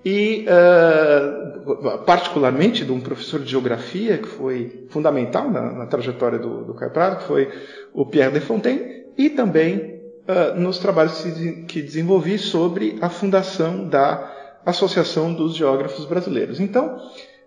e 0.05 0.47
uh, 0.47 1.99
particularmente 2.05 2.85
de 2.85 2.93
um 2.93 3.01
professor 3.01 3.41
de 3.41 3.51
geografia 3.51 4.17
que 4.19 4.29
foi 4.29 4.87
fundamental 4.89 5.51
na, 5.51 5.73
na 5.73 5.87
trajetória 5.87 6.39
do, 6.39 6.65
do 6.65 6.75
Caio 6.75 6.93
Prado, 6.93 7.19
que 7.19 7.25
foi 7.25 7.51
o 7.93 8.07
Pierre 8.07 8.33
de 8.33 8.41
Fontaine, 8.41 9.05
e 9.19 9.29
também 9.29 9.98
uh, 10.29 10.61
nos 10.61 10.79
trabalhos 10.79 11.25
que 11.67 11.81
desenvolvi 11.81 12.39
sobre 12.39 12.99
a 13.01 13.09
fundação 13.09 13.89
da 13.89 14.35
Associação 14.65 15.33
dos 15.33 15.57
Geógrafos 15.57 16.05
Brasileiros. 16.05 16.61
Então, 16.61 17.01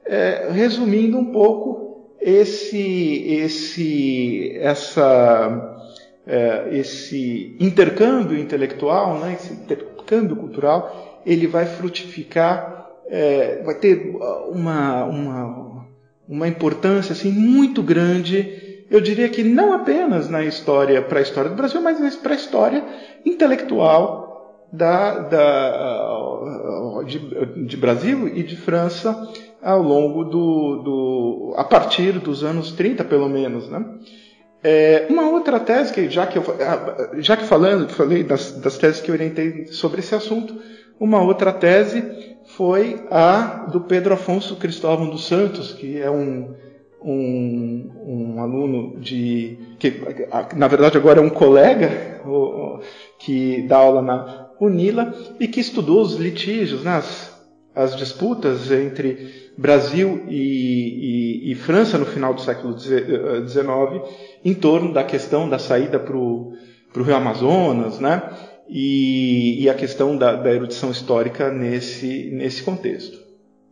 é, 0.06 0.50
resumindo 0.52 1.18
um 1.18 1.32
pouco 1.32 2.16
esse, 2.20 3.24
esse, 3.28 4.58
essa, 4.58 5.88
é, 6.26 6.70
esse 6.72 7.56
intercâmbio 7.60 8.38
intelectual, 8.38 9.20
né, 9.20 9.34
esse 9.34 9.54
intercâmbio 9.54 10.36
cultural, 10.36 11.22
ele 11.26 11.48
vai 11.48 11.66
frutificar, 11.66 12.90
é, 13.08 13.62
vai 13.64 13.76
ter 13.76 14.16
uma, 14.50 15.06
uma, 15.06 15.86
uma 16.28 16.48
importância 16.48 17.14
assim, 17.14 17.32
muito 17.32 17.84
grande, 17.84 18.71
eu 18.92 19.00
diria 19.00 19.30
que 19.30 19.42
não 19.42 19.72
apenas 19.72 20.30
na 20.30 20.44
história, 20.44 21.02
para 21.02 21.20
a 21.20 21.22
história 21.22 21.50
do 21.50 21.56
Brasil, 21.56 21.82
mas 21.82 22.16
para 22.18 22.34
a 22.34 22.36
história 22.36 22.84
intelectual 23.26 24.68
da, 24.72 25.20
da, 25.20 27.02
de, 27.06 27.66
de 27.66 27.78
Brasil 27.78 28.28
e 28.28 28.44
de 28.44 28.58
França 28.58 29.30
ao 29.62 29.82
longo 29.82 30.26
do, 30.26 30.76
do 30.84 31.54
a 31.56 31.64
partir 31.64 32.20
dos 32.20 32.44
anos 32.44 32.74
30 32.74 33.06
pelo 33.06 33.30
menos, 33.30 33.70
né? 33.70 33.86
É, 34.64 35.08
uma 35.10 35.30
outra 35.30 35.60
tese 35.60 35.92
que 35.92 36.10
já 36.10 36.28
que 36.28 36.38
eu 36.38 36.44
ah, 36.60 37.12
já 37.18 37.36
que 37.36 37.46
falando 37.46 37.90
falei 37.90 38.24
das, 38.24 38.52
das 38.52 38.78
teses 38.78 39.02
que 39.02 39.10
eu 39.10 39.16
orientei 39.16 39.68
sobre 39.68 40.02
esse 40.02 40.14
assunto, 40.14 40.56
uma 41.00 41.22
outra 41.22 41.52
tese 41.54 42.38
foi 42.44 43.04
a 43.10 43.66
do 43.72 43.82
Pedro 43.82 44.14
Afonso 44.14 44.58
Cristóvão 44.58 45.10
dos 45.10 45.28
Santos, 45.28 45.74
que 45.74 46.00
é 46.00 46.12
um 46.12 46.54
um, 47.02 47.90
um 48.06 48.42
aluno 48.42 49.00
de 49.00 49.58
que 49.80 50.02
na 50.56 50.68
verdade 50.68 50.98
agora 50.98 51.20
é 51.20 51.24
um 51.24 51.30
colega 51.30 52.22
que 53.20 53.64
dá 53.64 53.78
aula 53.78 54.02
na 54.02 54.52
Unila 54.60 55.14
e 55.40 55.48
que 55.48 55.60
estudou 55.60 56.02
os 56.02 56.16
litígios, 56.16 56.84
né, 56.84 56.92
as, 56.92 57.36
as 57.76 57.96
disputas 57.96 58.72
entre 58.72 59.52
Brasil 59.58 60.24
e, 60.28 61.42
e, 61.48 61.52
e, 61.52 61.56
França 61.56 61.98
no 61.98 62.06
final 62.06 62.34
do 62.34 62.42
século 62.42 62.78
XIX 62.78 62.96
eh, 62.96 64.02
em 64.46 64.54
torno 64.54 64.94
da 64.94 65.04
questão 65.04 65.50
da 65.50 65.60
saída 65.60 66.00
para 66.00 66.16
o 66.16 66.54
Rio 66.96 67.16
Amazonas, 67.16 68.00
né? 68.00 68.22
E, 68.70 69.62
e 69.64 69.70
a 69.70 69.74
questão 69.74 70.16
da, 70.16 70.36
da, 70.36 70.52
erudição 70.52 70.92
histórica 70.92 71.52
nesse, 71.52 72.30
nesse 72.32 72.64
contexto. 72.64 73.20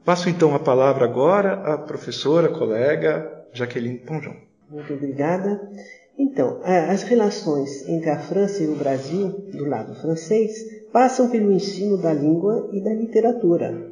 Passo 0.06 0.29
então 0.29 0.56
a 0.56 0.60
palavra 0.60 1.06
agora 1.06 1.53
à 1.74 1.77
professora, 1.77 2.50
colega 2.50 3.46
Jaqueline 3.53 4.00
Ponjão. 4.00 4.36
Muito 4.70 4.94
obrigada. 4.94 5.70
Então, 6.18 6.60
as 6.63 7.03
relações 7.03 7.88
entre 7.88 8.10
a 8.10 8.20
França 8.20 8.63
e 8.63 8.68
o 8.68 8.75
Brasil, 8.75 9.29
do 9.53 9.65
lado 9.65 9.96
francês, 9.96 10.84
passam 10.91 11.29
pelo 11.29 11.51
ensino 11.51 11.98
da 11.98 12.13
língua 12.13 12.70
e 12.74 12.82
da 12.82 12.94
literatura, 12.94 13.91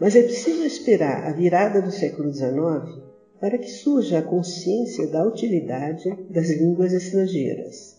mas 0.00 0.16
é 0.16 0.22
preciso 0.22 0.64
esperar 0.64 1.26
a 1.26 1.32
virada 1.32 1.82
do 1.82 1.90
século 1.90 2.32
XIX 2.32 3.02
para 3.40 3.58
que 3.58 3.68
surja 3.68 4.18
a 4.18 4.22
consciência 4.22 5.06
da 5.08 5.24
utilidade 5.24 6.10
das 6.30 6.48
línguas 6.50 6.92
estrangeiras. 6.92 7.98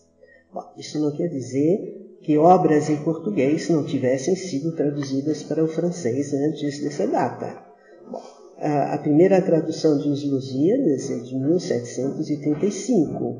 Bom, 0.52 0.64
isso 0.76 0.98
não 0.98 1.16
quer 1.16 1.28
dizer 1.28 1.99
que 2.22 2.36
obras 2.36 2.90
em 2.90 3.02
português 3.02 3.70
não 3.70 3.84
tivessem 3.84 4.36
sido 4.36 4.72
traduzidas 4.72 5.42
para 5.42 5.64
o 5.64 5.68
francês 5.68 6.34
antes 6.34 6.82
dessa 6.82 7.06
data. 7.06 7.64
Bom, 8.10 8.20
a, 8.58 8.98
primeira 8.98 9.40
tradução 9.40 9.96
de 9.98 10.08
Os 10.08 10.22
Lusíadas 10.24 11.10
é 11.10 11.18
de 11.20 11.34
1735, 11.34 13.36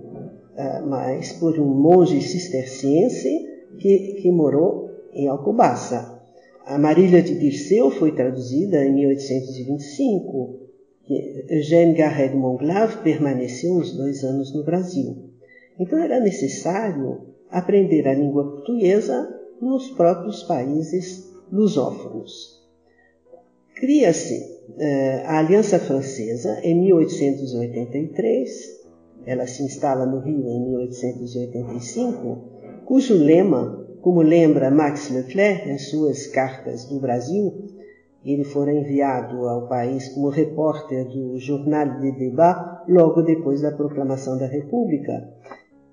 mas 0.87 1.35
por 1.35 1.59
um 1.59 1.67
monge 1.67 2.23
cisterciense 2.23 3.29
que, 3.79 4.15
que 4.15 4.33
morou 4.33 4.89
em 5.13 5.29
Alcobaça. 5.29 6.19
A 6.65 6.79
Marília 6.79 7.23
de 7.23 7.39
Dirceu 7.39 7.91
foi 7.91 8.15
traduzida 8.15 8.83
em 8.85 8.95
1825. 8.95 10.59
Eugène 11.49 11.95
Garret 11.95 12.35
Monglave 12.35 13.03
permaneceu 13.03 13.75
uns 13.75 13.97
dois 13.97 14.23
anos 14.23 14.55
no 14.55 14.65
Brasil. 14.65 15.31
Então 15.79 15.99
era 15.99 16.21
necessário 16.21 17.30
aprender 17.50 18.09
a 18.09 18.14
língua 18.14 18.50
portuguesa 18.50 19.28
nos 19.61 19.90
próprios 19.90 20.42
países 20.45 21.30
lusófonos. 21.50 22.61
Cria-se 23.75 24.61
eh, 24.78 25.23
a 25.26 25.38
Aliança 25.38 25.78
Francesa 25.78 26.61
em 26.62 26.80
1883, 26.80 28.80
ela 29.26 29.47
se 29.47 29.62
instala 29.62 30.07
no 30.07 30.21
Rio 30.21 30.49
em 30.49 30.69
1885, 30.69 32.38
cujo 32.85 33.14
lema 33.14 33.80
como 34.00 34.23
lembra 34.23 34.71
Max 34.71 35.11
Leclerc 35.11 35.69
em 35.69 35.78
suas 35.78 36.26
cartas 36.26 36.87
do 36.87 36.99
Brasil, 36.99 37.52
ele 38.25 38.45
fora 38.45 38.73
enviado 38.73 39.47
ao 39.47 39.69
país 39.69 40.09
como 40.09 40.28
repórter 40.28 41.07
do 41.07 41.38
Jornal 41.38 42.00
de 42.00 42.12
Débat 42.12 42.85
logo 42.88 43.23
depois 43.23 43.61
da 43.61 43.73
proclamação 43.73 44.38
da 44.38 44.47
República. 44.47 45.28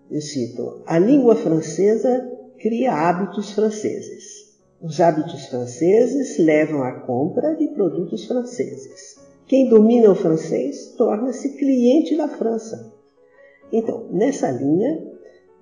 Eu 0.09 0.21
cito: 0.21 0.81
A 0.85 0.97
língua 0.97 1.35
francesa 1.35 2.31
cria 2.59 2.93
hábitos 2.93 3.51
franceses. 3.51 4.47
Os 4.81 5.01
hábitos 5.01 5.47
franceses 5.47 6.37
levam 6.37 6.83
à 6.83 7.01
compra 7.01 7.55
de 7.55 7.67
produtos 7.69 8.25
franceses. 8.25 9.17
Quem 9.47 9.69
domina 9.69 10.11
o 10.11 10.15
francês 10.15 10.93
torna-se 10.97 11.57
cliente 11.57 12.15
da 12.15 12.27
França. 12.27 12.93
Então, 13.71 14.07
nessa 14.11 14.51
linha, 14.51 15.03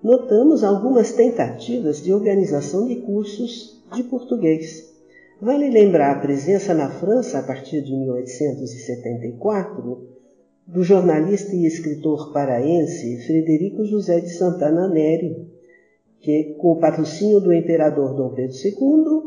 notamos 0.03 0.63
algumas 0.63 1.11
tentativas 1.11 2.01
de 2.01 2.11
organização 2.13 2.87
de 2.87 2.95
cursos 2.97 3.83
de 3.93 4.03
português. 4.03 4.93
Vale 5.41 5.69
lembrar 5.69 6.11
a 6.11 6.19
presença 6.19 6.73
na 6.73 6.89
França, 6.89 7.39
a 7.39 7.43
partir 7.43 7.81
de 7.81 7.95
1874, 7.95 10.14
do 10.67 10.83
jornalista 10.83 11.55
e 11.55 11.65
escritor 11.65 12.33
paraense 12.33 13.25
Frederico 13.25 13.85
José 13.85 14.19
de 14.19 14.29
Santana 14.29 14.87
Neri, 14.87 15.47
que, 16.19 16.55
com 16.57 16.71
o 16.71 16.79
patrocínio 16.79 17.39
do 17.39 17.53
imperador 17.53 18.15
Dom 18.15 18.33
Pedro 18.33 18.55
II, 18.55 19.21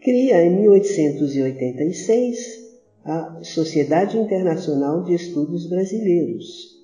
cria 0.00 0.44
em 0.44 0.60
1886 0.60 2.62
a 3.02 3.40
Sociedade 3.42 4.18
Internacional 4.18 5.02
de 5.02 5.14
Estudos 5.14 5.66
Brasileiros. 5.68 6.74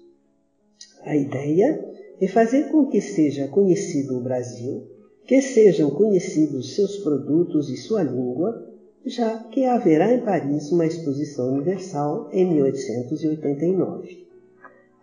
A 1.02 1.14
ideia 1.14 1.84
e 2.20 2.28
fazer 2.28 2.70
com 2.70 2.86
que 2.86 3.00
seja 3.00 3.48
conhecido 3.48 4.16
o 4.16 4.22
Brasil, 4.22 4.88
que 5.26 5.42
sejam 5.42 5.90
conhecidos 5.90 6.74
seus 6.74 6.96
produtos 6.98 7.70
e 7.70 7.76
sua 7.76 8.02
língua, 8.02 8.69
já 9.04 9.38
que 9.50 9.64
haverá 9.64 10.12
em 10.12 10.20
Paris 10.20 10.70
uma 10.70 10.86
exposição 10.86 11.54
universal 11.54 12.28
em 12.32 12.46
1889. 12.52 14.26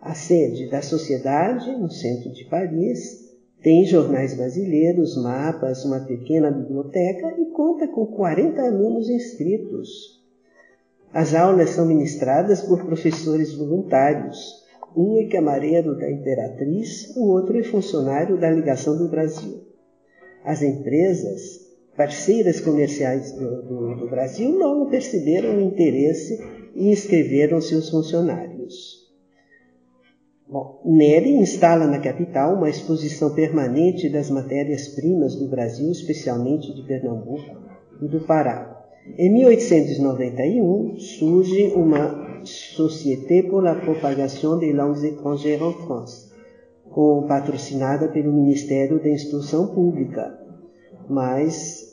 A 0.00 0.14
sede 0.14 0.70
da 0.70 0.80
sociedade, 0.80 1.70
no 1.76 1.90
centro 1.90 2.30
de 2.32 2.44
Paris, 2.44 3.28
tem 3.62 3.84
jornais 3.84 4.34
brasileiros, 4.34 5.20
mapas, 5.20 5.84
uma 5.84 6.00
pequena 6.00 6.50
biblioteca 6.50 7.34
e 7.40 7.46
conta 7.46 7.88
com 7.88 8.06
40 8.06 8.62
alunos 8.62 9.10
inscritos. 9.10 10.22
As 11.12 11.34
aulas 11.34 11.70
são 11.70 11.84
ministradas 11.84 12.62
por 12.62 12.84
professores 12.84 13.52
voluntários. 13.52 14.64
Um 14.96 15.18
é 15.18 15.24
camareiro 15.24 15.96
da 15.96 16.10
Imperatriz, 16.10 17.14
o 17.16 17.28
outro 17.28 17.58
é 17.58 17.64
funcionário 17.64 18.38
da 18.38 18.50
Ligação 18.50 18.96
do 18.96 19.08
Brasil. 19.08 19.64
As 20.44 20.62
empresas, 20.62 21.67
parceiras 21.98 22.60
comerciais 22.60 23.32
do, 23.32 23.62
do, 23.62 23.96
do 23.96 24.08
Brasil, 24.08 24.56
logo 24.56 24.88
perceberam 24.88 25.56
o 25.56 25.60
interesse 25.60 26.38
e 26.76 26.90
inscreveram 26.90 27.60
seus 27.60 27.90
funcionários. 27.90 29.08
Bom, 30.48 30.80
instala 30.86 31.88
na 31.88 31.98
capital 31.98 32.54
uma 32.54 32.70
exposição 32.70 33.34
permanente 33.34 34.08
das 34.08 34.30
matérias-primas 34.30 35.34
do 35.34 35.48
Brasil, 35.48 35.90
especialmente 35.90 36.72
de 36.72 36.86
Pernambuco 36.86 37.58
e 38.00 38.06
do 38.06 38.20
Pará. 38.20 38.80
Em 39.18 39.30
1891 39.32 40.96
surge 40.96 41.72
uma 41.74 42.28
Société 42.44 43.42
pour 43.42 43.60
la 43.60 43.74
propagation 43.74 44.56
des 44.56 44.72
langues 44.72 45.02
étrangères 45.02 45.62
en 45.62 45.72
France, 45.72 46.28
patrocinada 47.26 48.08
pelo 48.08 48.32
Ministério 48.32 49.02
da 49.02 49.10
Instrução 49.10 49.74
Pública, 49.74 50.47
mas 51.08 51.92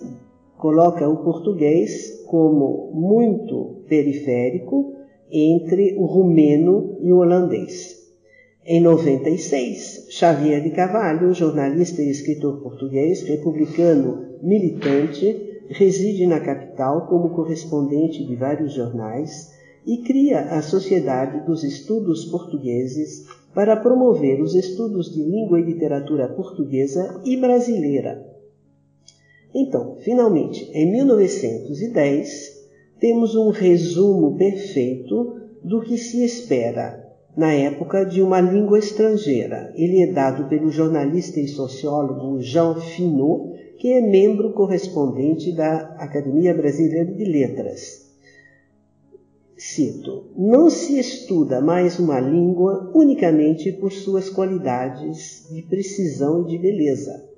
coloca 0.57 1.07
o 1.07 1.23
português 1.23 2.23
como 2.27 2.91
muito 2.93 3.83
periférico 3.87 4.93
entre 5.31 5.95
o 5.97 6.05
rumeno 6.05 6.97
e 7.01 7.11
o 7.11 7.17
holandês. 7.17 8.03
Em 8.65 8.81
96, 8.81 10.07
Xavier 10.09 10.63
de 10.63 10.71
Carvalho, 10.71 11.33
jornalista 11.33 12.01
e 12.01 12.09
escritor 12.09 12.61
português, 12.61 13.21
republicano 13.21 14.37
militante, 14.41 15.61
reside 15.69 16.25
na 16.25 16.39
capital 16.39 17.07
como 17.07 17.29
correspondente 17.29 18.25
de 18.25 18.35
vários 18.35 18.73
jornais 18.73 19.53
e 19.85 19.97
cria 19.97 20.39
a 20.39 20.61
Sociedade 20.61 21.45
dos 21.45 21.63
Estudos 21.63 22.25
Portugueses 22.25 23.27
para 23.53 23.77
promover 23.77 24.41
os 24.41 24.55
estudos 24.55 25.13
de 25.13 25.23
língua 25.23 25.59
e 25.59 25.63
literatura 25.63 26.27
portuguesa 26.27 27.21
e 27.23 27.37
brasileira. 27.37 28.34
Então, 29.57 29.95
finalmente, 30.01 30.69
em 30.73 30.91
1910, 30.91 32.67
temos 32.99 33.35
um 33.35 33.51
resumo 33.51 34.35
perfeito 34.35 35.39
do 35.63 35.79
que 35.79 35.97
se 35.97 36.25
espera 36.25 37.01
na 37.37 37.53
época 37.53 38.03
de 38.03 38.21
uma 38.21 38.41
língua 38.41 38.77
estrangeira. 38.77 39.71
Ele 39.77 40.01
é 40.01 40.11
dado 40.11 40.49
pelo 40.49 40.69
jornalista 40.69 41.39
e 41.39 41.47
sociólogo 41.47 42.41
Jean 42.41 42.75
Finot, 42.75 43.77
que 43.77 43.93
é 43.93 44.01
membro 44.01 44.51
correspondente 44.51 45.55
da 45.55 45.95
Academia 45.99 46.53
Brasileira 46.53 47.13
de 47.13 47.23
Letras. 47.23 48.13
Cito: 49.57 50.31
Não 50.35 50.69
se 50.69 50.99
estuda 50.99 51.61
mais 51.61 51.97
uma 51.97 52.19
língua 52.19 52.91
unicamente 52.93 53.71
por 53.71 53.93
suas 53.93 54.29
qualidades 54.29 55.47
de 55.49 55.61
precisão 55.61 56.41
e 56.41 56.47
de 56.47 56.57
beleza. 56.57 57.34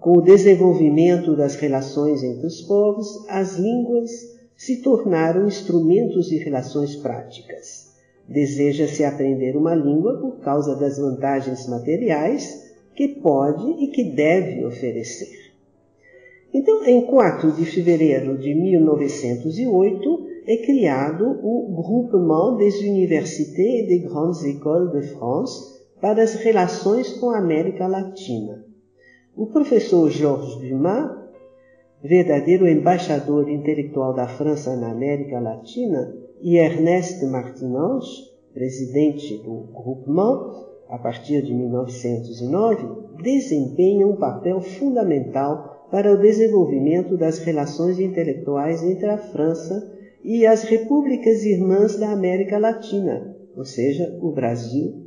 Com 0.00 0.16
o 0.16 0.22
desenvolvimento 0.22 1.36
das 1.36 1.56
relações 1.56 2.22
entre 2.22 2.46
os 2.46 2.62
povos, 2.62 3.22
as 3.28 3.58
línguas 3.58 4.10
se 4.56 4.80
tornaram 4.80 5.46
instrumentos 5.46 6.26
de 6.26 6.38
relações 6.38 6.96
práticas. 6.96 7.92
Deseja-se 8.26 9.04
aprender 9.04 9.58
uma 9.58 9.74
língua 9.74 10.18
por 10.18 10.40
causa 10.40 10.74
das 10.74 10.96
vantagens 10.96 11.68
materiais 11.68 12.72
que 12.94 13.08
pode 13.08 13.84
e 13.84 13.88
que 13.88 14.04
deve 14.04 14.64
oferecer. 14.64 15.52
Então, 16.54 16.82
em 16.86 17.04
4 17.04 17.52
de 17.52 17.66
fevereiro 17.66 18.38
de 18.38 18.54
1908, 18.54 20.26
é 20.46 20.56
criado 20.64 21.38
o 21.42 21.74
Groupement 21.74 22.56
des 22.56 22.80
Universités 22.80 23.80
et 23.80 23.86
des 23.86 24.02
Grandes 24.02 24.42
Écoles 24.44 24.92
de 24.92 25.02
France 25.14 25.78
para 26.00 26.22
as 26.22 26.36
relações 26.36 27.12
com 27.18 27.28
a 27.28 27.36
América 27.36 27.86
Latina. 27.86 28.69
O 29.36 29.46
professor 29.46 30.10
Georges 30.10 30.56
Dumas, 30.56 31.18
verdadeiro 32.02 32.68
embaixador 32.68 33.48
intelectual 33.48 34.12
da 34.12 34.26
França 34.26 34.74
na 34.76 34.90
América 34.90 35.38
Latina, 35.38 36.12
e 36.40 36.56
Ernest 36.56 37.24
Martinange, 37.26 38.08
presidente 38.52 39.36
do 39.38 39.68
Groupement, 39.72 40.66
a 40.88 40.98
partir 40.98 41.42
de 41.42 41.54
1909, 41.54 43.22
desempenha 43.22 44.06
um 44.06 44.16
papel 44.16 44.60
fundamental 44.60 45.86
para 45.90 46.12
o 46.12 46.18
desenvolvimento 46.18 47.16
das 47.16 47.38
relações 47.38 48.00
intelectuais 48.00 48.82
entre 48.82 49.06
a 49.06 49.18
França 49.18 49.96
e 50.24 50.44
as 50.44 50.64
repúblicas 50.64 51.44
irmãs 51.44 51.96
da 51.96 52.10
América 52.10 52.58
Latina, 52.58 53.36
ou 53.56 53.64
seja, 53.64 54.18
o 54.20 54.32
Brasil, 54.32 54.99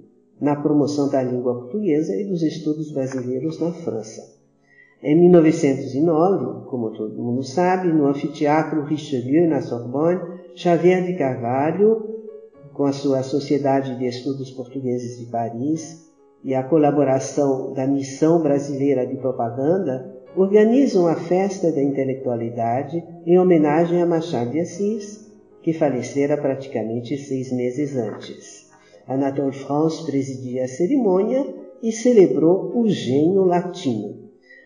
na 0.44 0.58
promoção 0.58 1.10
da 1.10 1.24
língua 1.24 1.56
portuguesa 1.56 2.14
e 2.18 2.26
dos 2.26 2.44
estudos 2.44 2.92
brasileiros 2.92 3.62
na 3.62 3.72
França. 3.72 4.22
Em 5.02 5.18
1909, 5.18 6.66
como 6.70 6.92
todo 6.92 7.24
mundo 7.24 7.44
sabe, 7.44 7.88
no 7.88 8.08
anfiteatro 8.08 8.84
Richelieu, 8.84 9.48
na 9.48 9.62
Sorbonne, 9.62 10.20
Xavier 10.54 11.06
de 11.06 11.14
Carvalho, 11.14 12.10
com 12.74 12.84
a 12.84 12.92
sua 12.92 13.24
Sociedade 13.24 13.98
de 13.98 14.06
Estudos 14.06 14.52
Portugueses 14.52 15.18
de 15.18 15.32
Paris 15.32 16.12
e 16.44 16.54
a 16.54 16.62
colaboração 16.62 17.72
da 17.72 17.88
Missão 17.88 18.42
Brasileira 18.42 19.08
de 19.08 19.16
Propaganda, 19.16 20.14
organizam 20.36 21.08
a 21.08 21.16
Festa 21.16 21.72
da 21.72 21.82
Intelectualidade 21.82 23.02
em 23.26 23.40
homenagem 23.40 24.02
a 24.02 24.06
Machado 24.06 24.52
de 24.52 24.60
Assis, 24.60 25.32
que 25.62 25.72
falecera 25.72 26.36
praticamente 26.36 27.18
seis 27.18 27.50
meses 27.50 27.96
antes. 27.96 28.63
Anatole 29.08 29.54
France 29.54 30.06
presidia 30.06 30.64
a 30.64 30.68
cerimônia 30.68 31.46
e 31.82 31.92
celebrou 31.92 32.72
o 32.76 32.88
gênio 32.88 33.44
latino. 33.44 34.24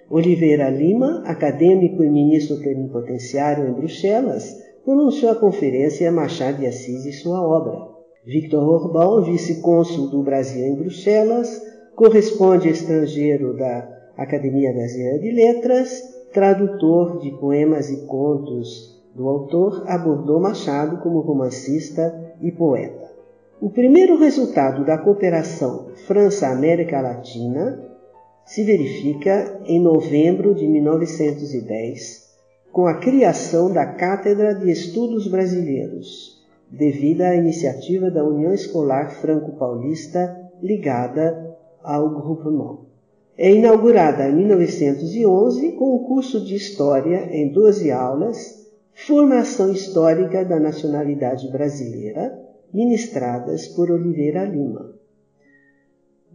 Oliveira 0.09 0.69
Lima, 0.69 1.23
acadêmico 1.25 2.03
e 2.03 2.09
ministro 2.09 2.57
plenipotenciário 2.57 3.67
em 3.67 3.73
Bruxelas, 3.73 4.55
pronunciou 4.85 5.31
a 5.31 5.35
conferência 5.35 6.11
Machado 6.11 6.59
de 6.59 6.67
Assis 6.67 7.05
e 7.05 7.11
sua 7.11 7.41
obra. 7.41 7.89
Victor 8.25 8.63
Orbán, 8.63 9.23
vice-cônsul 9.23 10.09
do 10.09 10.23
Brasil 10.23 10.65
em 10.65 10.75
Bruxelas, 10.75 11.61
corresponde 11.95 12.69
estrangeiro 12.69 13.57
da 13.57 13.89
Academia 14.15 14.71
Brasileira 14.71 15.19
de 15.19 15.31
Letras, 15.31 16.03
tradutor 16.31 17.19
de 17.19 17.31
poemas 17.31 17.89
e 17.89 18.05
contos 18.05 19.01
do 19.15 19.27
autor, 19.27 19.83
abordou 19.87 20.39
Machado 20.39 21.01
como 21.01 21.21
romancista 21.21 22.35
e 22.41 22.51
poeta. 22.51 22.96
O 23.59 23.71
primeiro 23.71 24.19
resultado 24.19 24.85
da 24.85 24.99
cooperação 24.99 25.87
França-América 26.05 27.01
Latina 27.01 27.83
se 28.45 28.63
verifica 28.63 29.59
em 29.65 29.81
novembro 29.81 30.53
de 30.53 30.67
1910, 30.67 32.27
com 32.71 32.85
a 32.85 32.99
criação 32.99 33.73
da 33.73 33.83
Cátedra 33.83 34.53
de 34.53 34.69
Estudos 34.69 35.27
Brasileiros, 35.27 36.39
devido 36.69 37.23
à 37.23 37.35
iniciativa 37.35 38.11
da 38.11 38.23
União 38.23 38.53
Escolar 38.53 39.09
Franco-Paulista 39.19 40.37
ligada 40.61 41.57
ao 41.83 42.11
Groupement. 42.11 42.85
É 43.35 43.51
inaugurada 43.51 44.29
em 44.29 44.35
1911 44.35 45.71
com 45.71 45.95
o 45.95 46.05
curso 46.05 46.45
de 46.45 46.53
História 46.53 47.27
em 47.31 47.51
12 47.51 47.89
aulas, 47.89 48.67
Formação 48.93 49.71
Histórica 49.71 50.45
da 50.45 50.59
Nacionalidade 50.59 51.51
Brasileira, 51.51 52.46
ministradas 52.73 53.67
por 53.67 53.91
Oliveira 53.91 54.43
Lima. 54.43 54.93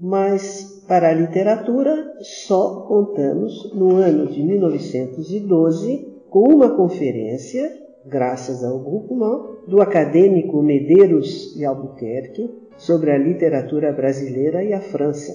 Mas 0.01 0.85
para 0.88 1.11
a 1.11 1.14
literatura 1.14 2.16
só 2.21 2.81
contamos 2.88 3.73
no 3.75 3.97
ano 3.97 4.27
de 4.27 4.42
1912 4.42 6.12
com 6.29 6.55
uma 6.55 6.75
conferência, 6.75 7.71
graças 8.07 8.64
ao 8.64 8.79
grupo 8.79 9.14
do 9.68 9.81
acadêmico 9.81 10.62
Medeiros 10.62 11.55
de 11.55 11.64
Albuquerque 11.64 12.51
sobre 12.77 13.12
a 13.12 13.18
literatura 13.18 13.92
brasileira 13.92 14.64
e 14.64 14.73
a 14.73 14.81
França. 14.81 15.33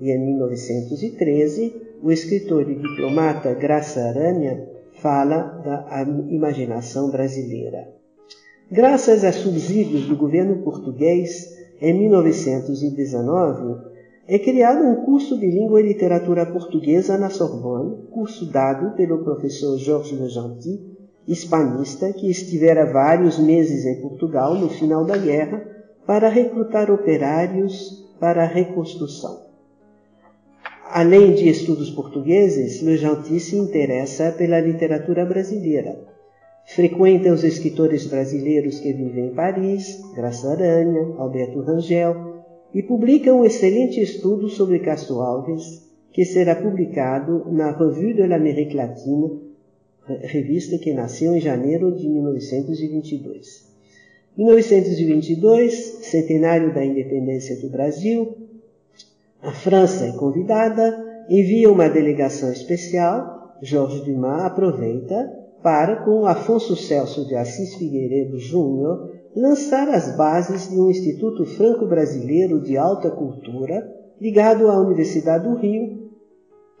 E 0.00 0.10
em 0.10 0.18
1913, 0.18 1.98
o 2.02 2.12
escritor 2.12 2.70
e 2.70 2.74
diplomata 2.74 3.54
Graça 3.54 4.00
Aranha 4.00 4.68
fala 4.94 5.42
da 5.64 6.02
imaginação 6.30 7.10
brasileira. 7.10 7.95
Graças 8.68 9.22
a 9.22 9.30
subsídios 9.30 10.06
do 10.06 10.16
governo 10.16 10.56
português, 10.64 11.56
em 11.80 11.96
1919, 12.00 13.80
é 14.26 14.40
criado 14.40 14.84
um 14.84 15.04
curso 15.04 15.38
de 15.38 15.46
língua 15.46 15.80
e 15.80 15.86
literatura 15.86 16.44
portuguesa 16.44 17.16
na 17.16 17.30
Sorbonne, 17.30 18.08
curso 18.10 18.50
dado 18.50 18.96
pelo 18.96 19.22
professor 19.22 19.78
Jorge 19.78 20.16
Legentil, 20.16 20.80
hispanista, 21.28 22.12
que 22.12 22.28
estivera 22.28 22.92
vários 22.92 23.38
meses 23.38 23.84
em 23.84 24.00
Portugal 24.00 24.56
no 24.56 24.68
final 24.68 25.04
da 25.04 25.16
guerra 25.16 25.64
para 26.04 26.28
recrutar 26.28 26.90
operários 26.90 28.04
para 28.18 28.42
a 28.42 28.46
reconstrução. 28.46 29.42
Além 30.90 31.34
de 31.34 31.48
estudos 31.48 31.88
portugueses, 31.90 32.82
Le 32.82 32.96
Gentil 32.96 33.38
se 33.38 33.56
interessa 33.56 34.32
pela 34.32 34.58
literatura 34.58 35.24
brasileira. 35.24 36.15
Frequenta 36.66 37.32
os 37.32 37.44
escritores 37.44 38.06
brasileiros 38.06 38.80
que 38.80 38.92
vivem 38.92 39.28
em 39.28 39.34
Paris, 39.34 40.02
Graça 40.14 40.50
Aranha, 40.50 41.14
Alberto 41.16 41.60
Rangel, 41.60 42.42
e 42.74 42.82
publica 42.82 43.32
um 43.32 43.44
excelente 43.44 44.00
estudo 44.00 44.48
sobre 44.48 44.80
Castro 44.80 45.20
Alves, 45.20 45.88
que 46.12 46.24
será 46.24 46.56
publicado 46.56 47.50
na 47.52 47.70
Revue 47.70 48.14
de 48.14 48.26
l'Amérique 48.26 48.74
Latine, 48.74 49.40
revista 50.22 50.76
que 50.76 50.92
nasceu 50.92 51.36
em 51.36 51.40
janeiro 51.40 51.96
de 51.96 52.08
1922. 52.08 53.66
1922, 54.36 55.72
centenário 56.02 56.74
da 56.74 56.84
independência 56.84 57.56
do 57.60 57.70
Brasil, 57.70 58.36
a 59.40 59.52
França 59.52 60.04
é 60.04 60.12
convidada, 60.12 61.24
envia 61.30 61.70
uma 61.70 61.88
delegação 61.88 62.52
especial. 62.52 63.56
Jorge 63.62 64.04
Dumas 64.04 64.42
aproveita 64.42 65.45
para, 65.66 66.04
com 66.04 66.24
Afonso 66.26 66.76
Celso 66.76 67.26
de 67.26 67.34
Assis 67.34 67.74
Figueiredo 67.74 68.38
Júnior, 68.38 69.10
lançar 69.34 69.88
as 69.88 70.16
bases 70.16 70.70
de 70.70 70.78
um 70.78 70.88
Instituto 70.88 71.44
Franco-Brasileiro 71.44 72.60
de 72.60 72.76
Alta 72.76 73.10
Cultura 73.10 73.84
ligado 74.20 74.68
à 74.68 74.80
Universidade 74.80 75.42
do 75.42 75.56
Rio, 75.56 76.12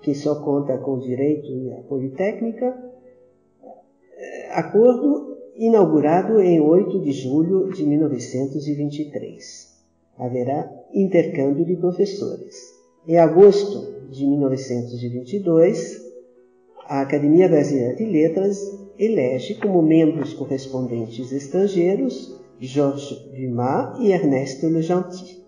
que 0.02 0.14
só 0.14 0.36
conta 0.36 0.78
com 0.78 1.00
direito 1.00 1.50
e 1.50 1.72
a 1.72 1.78
Politécnica, 1.78 2.80
acordo 4.52 5.36
inaugurado 5.56 6.40
em 6.40 6.60
8 6.60 7.00
de 7.00 7.10
julho 7.10 7.72
de 7.72 7.84
1923 7.84 9.74
haverá 10.16 10.72
intercâmbio 10.94 11.64
de 11.64 11.74
professores. 11.74 12.54
Em 13.04 13.18
agosto 13.18 14.08
de 14.12 14.24
1922, 14.24 16.05
a 16.88 17.00
Academia 17.00 17.48
Brasileira 17.48 17.94
de 17.94 18.04
Letras 18.04 18.58
elege 18.98 19.54
como 19.56 19.82
membros 19.82 20.34
correspondentes 20.34 21.32
estrangeiros 21.32 22.34
Georges 22.60 23.18
Dumas 23.34 23.98
e 24.00 24.12
Ernesto 24.12 24.68
Le 24.68 24.82
Gentil. 24.82 25.44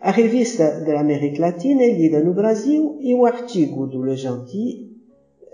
A 0.00 0.10
revista 0.10 0.80
da 0.80 1.00
América 1.00 1.42
Latina 1.42 1.82
é 1.82 1.92
lida 1.92 2.20
no 2.20 2.34
Brasil 2.34 2.98
e 3.00 3.14
o 3.14 3.26
artigo 3.26 3.86
do 3.86 4.02
Le 4.02 4.16
Gentil 4.16 4.92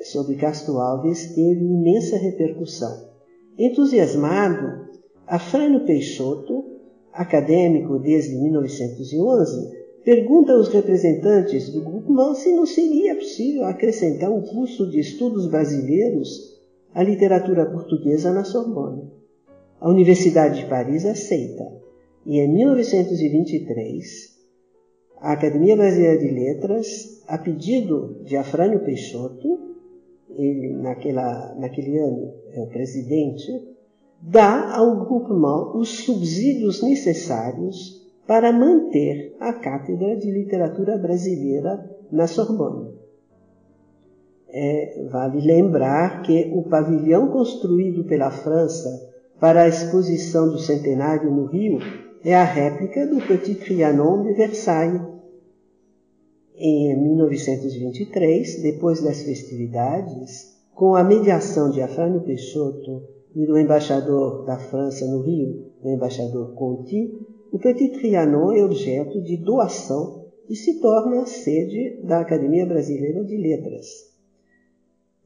sobre 0.03 0.37
Castro 0.37 0.79
Alves 0.79 1.35
teve 1.35 1.65
imensa 1.65 2.17
repercussão. 2.17 3.09
Entusiasmado, 3.59 4.89
Afrânio 5.27 5.85
Peixoto 5.85 6.79
acadêmico 7.13 7.99
desde 7.99 8.37
1911, 8.37 9.78
pergunta 10.09 10.55
aos 10.55 10.69
representantes 10.69 11.69
do 11.69 11.83
grupo 11.83 12.35
se 12.35 12.51
não 12.53 12.65
seria 12.65 13.15
possível 13.15 13.67
acrescentar 13.67 14.31
um 14.31 14.41
curso 14.41 14.89
de 14.89 15.01
estudos 15.01 15.47
brasileiros 15.51 16.59
à 16.95 17.03
literatura 17.03 17.67
portuguesa 17.67 18.33
na 18.33 18.43
Sorbonne. 18.43 19.03
A 19.79 19.87
Universidade 19.87 20.61
de 20.61 20.67
Paris 20.67 21.05
aceita, 21.05 21.71
e 22.25 22.41
em 22.41 22.49
1923, 22.51 24.35
a 25.21 25.33
Academia 25.33 25.77
Brasileira 25.77 26.17
de 26.17 26.31
Letras, 26.31 27.23
a 27.29 27.37
pedido 27.37 28.23
de 28.25 28.35
Afrânio 28.35 28.83
Peixoto, 28.83 29.77
ele 30.31 30.73
naquela, 30.73 31.55
naquele 31.57 31.99
ano 31.99 32.33
é 32.55 32.63
o 32.63 32.67
presidente, 32.67 33.47
dá 34.23 34.75
ao 34.75 35.05
groupement 35.05 35.77
os 35.77 35.91
subsídios 36.07 36.83
necessários 36.83 38.08
para 38.29 38.53
manter 38.53 39.35
a 39.41 39.55
Cátedra 39.55 40.15
de 40.15 40.31
Literatura 40.31 40.99
Brasileira 40.99 41.83
na 42.13 42.27
Sorbonne. 42.27 42.93
É, 44.51 45.09
vale 45.11 45.41
lembrar 45.41 46.21
que 46.21 46.53
o 46.55 46.63
pavilhão 46.65 47.29
construído 47.29 48.05
pela 48.05 48.31
França 48.31 48.91
para 49.41 49.63
a 49.63 49.69
exposição 49.69 50.51
do 50.51 50.59
centenário 50.59 51.31
no 51.31 51.47
Rio 51.47 51.79
é 52.23 52.35
a 52.35 52.45
réplica 52.45 53.07
do 53.07 53.17
Petit 53.27 53.55
Trianon 53.55 54.23
de 54.25 54.35
Versailles. 54.35 55.01
Em 56.55 57.01
1923, 57.01 58.63
depois 58.63 59.01
das 59.01 59.23
festividades, 59.23 60.55
com 60.75 60.95
a 60.95 61.03
mediação 61.03 61.71
de 61.71 61.81
Afrânio 61.81 62.21
Peixoto 62.21 63.05
e 63.35 63.47
do 63.47 63.59
embaixador 63.59 64.45
da 64.45 64.59
França 64.59 65.07
no 65.07 65.23
Rio, 65.23 65.73
o 65.83 65.89
embaixador 65.89 66.53
Conti, 66.55 67.27
o 67.53 67.59
Petit 67.59 67.99
Trianon 67.99 68.53
é 68.53 68.65
objeto 68.65 69.23
de 69.23 69.37
doação 69.37 70.27
e 70.49 70.57
se 70.57 70.81
torna 70.81 71.27
sede 71.27 72.01
da 72.05 72.21
Academia 72.21 72.67
Brasileira 72.67 73.25
de 73.25 73.37
Letras. 73.37 73.87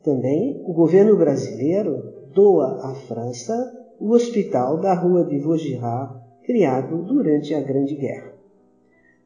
Também 0.03 0.63
o 0.65 0.73
governo 0.73 1.17
brasileiro 1.17 2.03
doa 2.35 2.91
à 2.91 2.95
França 2.95 3.55
o 4.01 4.11
hospital 4.11 4.79
da 4.81 4.95
Rua 4.95 5.25
de 5.25 5.39
Vaugirard, 5.39 6.21
criado 6.43 7.05
durante 7.05 7.55
a 7.55 7.61
Grande 7.61 7.95
Guerra. 7.95 8.33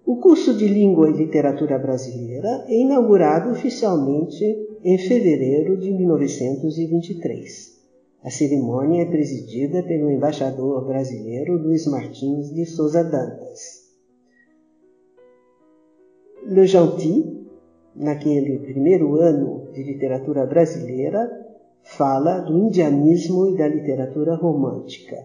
O 0.04 0.16
curso 0.16 0.54
de 0.54 0.68
Língua 0.68 1.08
e 1.08 1.14
Literatura 1.14 1.78
Brasileira 1.78 2.64
é 2.68 2.78
inaugurado 2.80 3.50
oficialmente 3.50 4.44
em 4.84 4.98
fevereiro 4.98 5.78
de 5.78 5.90
1923. 5.92 7.75
A 8.26 8.30
cerimônia 8.30 9.02
é 9.02 9.06
presidida 9.06 9.84
pelo 9.84 10.10
embaixador 10.10 10.84
brasileiro 10.84 11.62
Luiz 11.62 11.86
Martins 11.86 12.52
de 12.52 12.66
Souza 12.66 13.04
Dantas. 13.04 13.86
Le 16.44 16.66
Gentil, 16.66 17.46
naquele 17.94 18.58
primeiro 18.58 19.14
ano 19.14 19.70
de 19.72 19.80
literatura 19.84 20.44
brasileira, 20.44 21.20
fala 21.84 22.40
do 22.40 22.58
indianismo 22.58 23.46
e 23.46 23.56
da 23.56 23.68
literatura 23.68 24.34
romântica. 24.34 25.16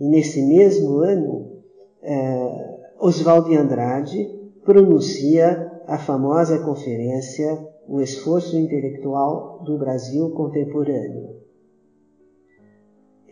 E 0.00 0.08
nesse 0.08 0.40
mesmo 0.40 1.00
ano, 1.00 1.60
eh, 2.02 2.78
Oswald 2.98 3.50
de 3.50 3.56
Andrade 3.56 4.26
pronuncia 4.64 5.70
a 5.86 5.98
famosa 5.98 6.64
conferência 6.64 7.58
O 7.86 8.00
Esforço 8.00 8.56
Intelectual 8.56 9.62
do 9.66 9.76
Brasil 9.76 10.30
Contemporâneo. 10.30 11.41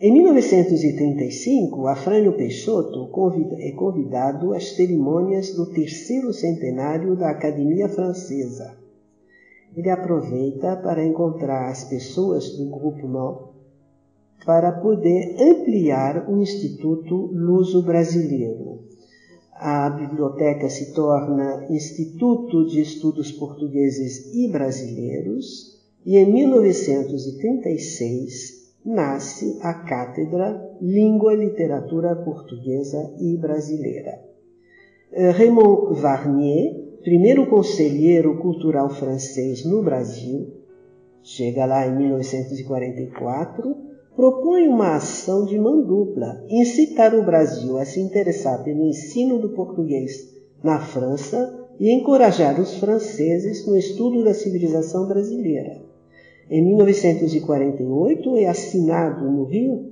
Em 0.03 0.11
1935, 0.11 1.85
Afrânio 1.85 2.35
Peixoto 2.35 3.07
é 3.59 3.71
convidado 3.73 4.51
às 4.51 4.71
cerimônias 4.71 5.53
do 5.53 5.67
terceiro 5.67 6.33
centenário 6.33 7.15
da 7.15 7.29
Academia 7.29 7.87
Francesa. 7.87 8.75
Ele 9.77 9.91
aproveita 9.91 10.75
para 10.77 11.05
encontrar 11.05 11.69
as 11.69 11.83
pessoas 11.83 12.49
do 12.57 12.71
grupo 12.71 13.07
NO 13.07 13.49
para 14.43 14.71
poder 14.71 15.35
ampliar 15.39 16.27
o 16.27 16.41
Instituto 16.41 17.29
Luso-Brasileiro. 17.31 18.79
A 19.53 19.87
biblioteca 19.87 20.67
se 20.67 20.95
torna 20.95 21.67
Instituto 21.69 22.65
de 22.65 22.81
Estudos 22.81 23.31
Portugueses 23.31 24.33
e 24.33 24.51
Brasileiros 24.51 25.79
e 26.03 26.17
em 26.17 26.33
1936 26.33 28.60
nasce 28.85 29.59
a 29.61 29.73
Cátedra 29.73 30.77
Língua 30.81 31.33
e 31.33 31.37
Literatura 31.37 32.15
Portuguesa 32.15 33.13
e 33.19 33.37
Brasileira. 33.37 34.19
Eh, 35.11 35.29
Raymond 35.29 35.99
Varnier, 35.99 36.73
primeiro 37.03 37.47
conselheiro 37.47 38.37
cultural 38.39 38.89
francês 38.89 39.63
no 39.65 39.83
Brasil, 39.83 40.47
chega 41.21 41.65
lá 41.65 41.85
em 41.85 41.95
1944, 41.95 43.75
propõe 44.15 44.67
uma 44.67 44.95
ação 44.95 45.45
de 45.45 45.57
mão 45.59 45.83
dupla, 45.83 46.43
incitar 46.49 47.13
o 47.13 47.23
Brasil 47.23 47.77
a 47.77 47.85
se 47.85 47.99
interessar 47.99 48.63
pelo 48.63 48.83
ensino 48.83 49.37
do 49.37 49.49
português 49.49 50.33
na 50.63 50.79
França 50.79 51.67
e 51.79 51.91
encorajar 51.91 52.59
os 52.59 52.75
franceses 52.75 53.65
no 53.67 53.77
estudo 53.77 54.23
da 54.23 54.33
civilização 54.33 55.07
brasileira. 55.07 55.90
Em 56.51 56.61
1948 56.65 58.35
é 58.35 58.45
assinado 58.47 59.31
no 59.31 59.45
Rio 59.45 59.85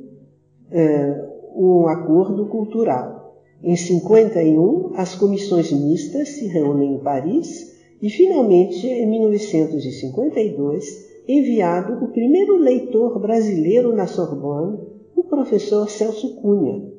eh, 0.69 1.25
um 1.55 1.87
acordo 1.87 2.47
cultural. 2.47 3.39
Em 3.63 3.77
51, 3.77 4.91
as 4.95 5.15
comissões 5.15 5.71
mistas 5.71 6.27
se 6.27 6.47
reúnem 6.47 6.95
em 6.95 6.99
Paris 6.99 7.47
e, 8.01 8.09
finalmente, 8.09 8.85
em 8.85 9.09
1952, 9.09 11.07
enviado 11.29 12.03
o 12.03 12.11
primeiro 12.11 12.57
leitor 12.57 13.17
brasileiro 13.21 13.95
na 13.95 14.05
Sorbonne, 14.05 14.79
o 15.15 15.23
professor 15.23 15.89
Celso 15.89 16.41
Cunha. 16.41 16.91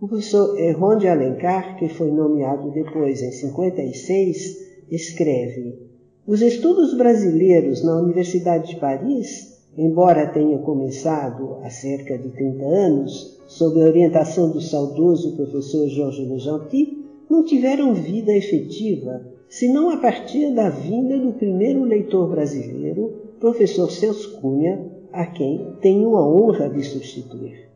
O 0.00 0.08
professor 0.08 0.58
Erron 0.58 0.98
de 0.98 1.06
Alencar, 1.06 1.78
que 1.78 1.88
foi 1.88 2.10
nomeado 2.10 2.72
depois 2.72 3.22
em 3.22 3.30
56, 3.30 4.56
escreve 4.90 5.87
os 6.28 6.42
estudos 6.42 6.92
brasileiros 6.92 7.82
na 7.82 7.96
Universidade 7.96 8.74
de 8.74 8.76
Paris, 8.78 9.62
embora 9.78 10.26
tenha 10.26 10.58
começado 10.58 11.56
há 11.62 11.70
cerca 11.70 12.18
de 12.18 12.28
30 12.28 12.66
anos, 12.66 13.40
sob 13.46 13.80
a 13.80 13.86
orientação 13.86 14.50
do 14.50 14.60
saudoso 14.60 15.34
professor 15.36 15.88
Jorge 15.88 16.26
Le 16.26 16.38
Gentil, 16.38 16.98
não 17.30 17.42
tiveram 17.42 17.94
vida 17.94 18.30
efetiva 18.30 19.22
senão 19.48 19.88
a 19.88 19.96
partir 19.96 20.52
da 20.52 20.68
vinda 20.68 21.18
do 21.18 21.32
primeiro 21.32 21.82
leitor 21.84 22.28
brasileiro, 22.28 23.10
professor 23.40 23.90
Celso 23.90 24.38
Cunha, 24.38 24.84
a 25.10 25.24
quem 25.24 25.76
tenho 25.80 26.14
a 26.14 26.28
honra 26.28 26.68
de 26.68 26.82
substituir. 26.82 27.70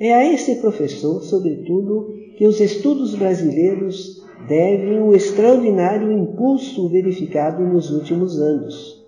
É 0.00 0.12
a 0.12 0.26
esse 0.26 0.56
professor, 0.56 1.22
sobretudo, 1.22 2.12
que 2.36 2.48
os 2.48 2.58
estudos 2.58 3.14
brasileiros 3.14 4.20
devem 4.48 5.02
o 5.02 5.14
extraordinário 5.14 6.10
impulso 6.10 6.88
verificado 6.88 7.62
nos 7.62 7.90
últimos 7.90 8.40
anos. 8.40 9.04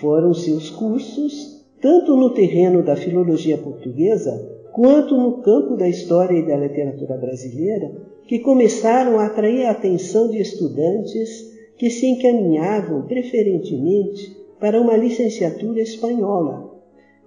Foram 0.00 0.32
seus 0.32 0.70
cursos, 0.70 1.64
tanto 1.80 2.16
no 2.16 2.30
terreno 2.30 2.82
da 2.82 2.96
filologia 2.96 3.58
portuguesa, 3.58 4.58
quanto 4.72 5.16
no 5.16 5.42
campo 5.42 5.76
da 5.76 5.88
história 5.88 6.38
e 6.38 6.46
da 6.46 6.56
literatura 6.56 7.16
brasileira, 7.16 7.90
que 8.26 8.38
começaram 8.38 9.18
a 9.18 9.26
atrair 9.26 9.64
a 9.66 9.70
atenção 9.70 10.28
de 10.28 10.38
estudantes 10.38 11.56
que 11.76 11.90
se 11.90 12.06
encaminhavam 12.06 13.02
preferentemente 13.02 14.36
para 14.60 14.80
uma 14.80 14.96
licenciatura 14.96 15.80
espanhola. 15.80 16.68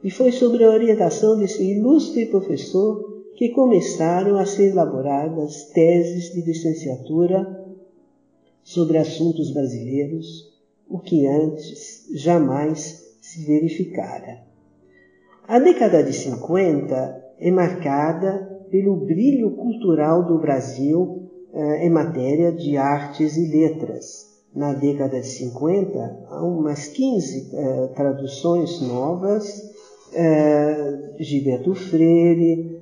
E 0.03 0.09
foi 0.09 0.31
sobre 0.31 0.63
a 0.63 0.69
orientação 0.69 1.37
desse 1.37 1.63
ilustre 1.63 2.25
professor 2.25 3.10
que 3.35 3.49
começaram 3.49 4.37
a 4.37 4.45
ser 4.45 4.71
elaboradas 4.71 5.65
teses 5.73 6.33
de 6.33 6.41
licenciatura 6.41 7.59
sobre 8.63 8.97
assuntos 8.97 9.51
brasileiros, 9.51 10.51
o 10.89 10.99
que 10.99 11.25
antes 11.25 12.07
jamais 12.13 13.17
se 13.21 13.45
verificara. 13.45 14.41
A 15.47 15.59
década 15.59 16.03
de 16.03 16.13
50 16.13 17.33
é 17.39 17.51
marcada 17.51 18.61
pelo 18.69 18.95
brilho 18.95 19.51
cultural 19.51 20.25
do 20.25 20.39
Brasil 20.39 21.29
eh, 21.53 21.85
em 21.85 21.89
matéria 21.89 22.51
de 22.51 22.77
artes 22.77 23.35
e 23.35 23.47
letras. 23.47 24.31
Na 24.53 24.73
década 24.73 25.19
de 25.19 25.27
50, 25.27 26.25
há 26.29 26.43
umas 26.43 26.87
15 26.87 27.49
eh, 27.53 27.87
traduções 27.95 28.81
novas, 28.81 29.61
eh, 30.13 31.15
Gilberto 31.19 31.73
Freire, 31.73 32.80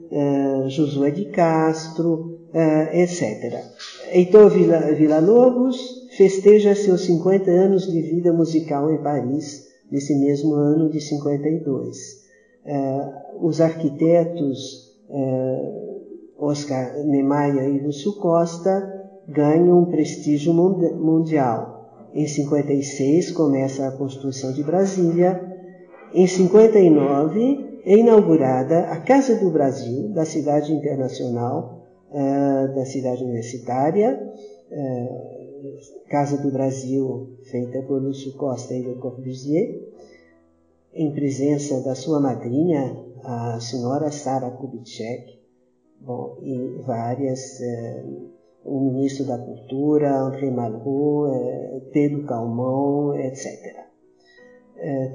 Josué 0.68 1.12
de 1.12 1.26
Castro, 1.26 2.40
etc. 2.94 3.64
Heitor 4.12 4.50
Villa-Lobos 4.50 6.08
festeja 6.18 6.76
seus 6.76 7.06
50 7.06 7.50
anos 7.50 7.92
de 7.92 8.02
vida 8.02 8.34
musical 8.34 8.92
em 8.92 8.98
Paris, 8.98 9.68
nesse 9.92 10.16
mesmo 10.16 10.54
ano 10.54 10.90
de 10.90 11.00
52. 11.00 12.28
Uh, 12.66 13.48
os 13.48 13.62
arquitetos 13.62 14.96
uh, 15.10 16.00
Oscar 16.38 17.04
Niemeyer 17.06 17.70
e 17.70 17.80
Lúcio 17.80 18.14
Costa 18.14 19.00
ganham 19.28 19.80
um 19.80 19.86
prestígio 19.86 20.54
mundial. 20.54 22.10
Em 22.14 22.28
56 22.28 23.32
começa 23.32 23.88
a 23.88 23.92
construção 23.92 24.52
de 24.52 24.64
Brasília. 24.64 25.42
Em 26.14 26.26
59 26.26 27.69
é 27.86 27.98
inaugurada 27.98 28.86
a 28.92 29.02
Casa 29.02 29.36
do 29.36 29.52
Brasil, 29.52 30.10
da 30.10 30.26
cidade 30.26 30.74
internacional, 30.74 31.88
uh, 32.12 32.76
da 32.76 32.86
cidade 32.86 33.24
universitária, 33.24 34.20
uh, 34.72 36.10
Casa 36.10 36.38
do 36.38 36.52
Brasil, 36.52 37.38
feita 37.44 37.82
por 37.84 38.02
Lúcio 38.02 38.34
Costa 38.34 38.74
e 38.74 38.82
Le 38.82 38.96
Corbusier, 38.96 39.80
em 40.94 41.14
presença 41.14 41.82
da 41.82 41.96
sua 41.96 42.20
madrinha, 42.20 43.06
a 43.24 43.60
senhora 43.60 44.12
Sara 44.12 44.50
Kubitschek, 44.50 45.40
bom, 46.02 46.38
e 46.42 46.82
várias, 46.86 47.60
uh, 47.60 48.30
o 48.66 48.80
ministro 48.82 49.26
da 49.26 49.38
Cultura, 49.38 50.18
André 50.18 50.52
Malraux, 50.52 51.32
Pedro 51.94 52.26
Calmon, 52.26 53.16
etc. 53.16 53.88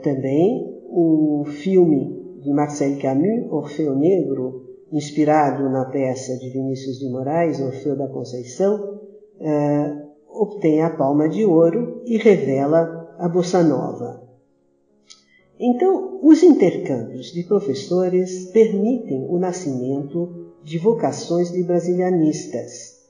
também 0.03 0.83
o 0.88 1.44
filme 1.46 2.13
de 2.44 2.52
Marcel 2.52 2.98
Camus, 3.00 3.50
Orfeu 3.50 3.96
Negro, 3.96 4.62
inspirado 4.92 5.68
na 5.70 5.87
peça 5.87 6.37
de 6.37 6.50
Vinícius 6.50 6.98
de 6.98 7.09
Moraes, 7.09 7.59
Orfeu 7.59 7.96
da 7.96 8.07
Conceição, 8.07 9.00
uh, 9.40 10.04
obtém 10.28 10.83
a 10.83 10.90
palma 10.90 11.28
de 11.28 11.44
ouro 11.44 12.02
e 12.04 12.18
revela 12.18 13.16
a 13.18 13.28
bossa 13.28 13.62
nova. 13.62 14.22
Então, 15.59 16.20
os 16.22 16.42
intercâmbios 16.42 17.33
de 17.33 17.44
professores 17.44 18.50
permitem 18.52 19.26
o 19.28 19.38
nascimento 19.38 20.52
de 20.62 20.78
vocações 20.78 21.50
de 21.50 21.62
brasilianistas. 21.62 23.04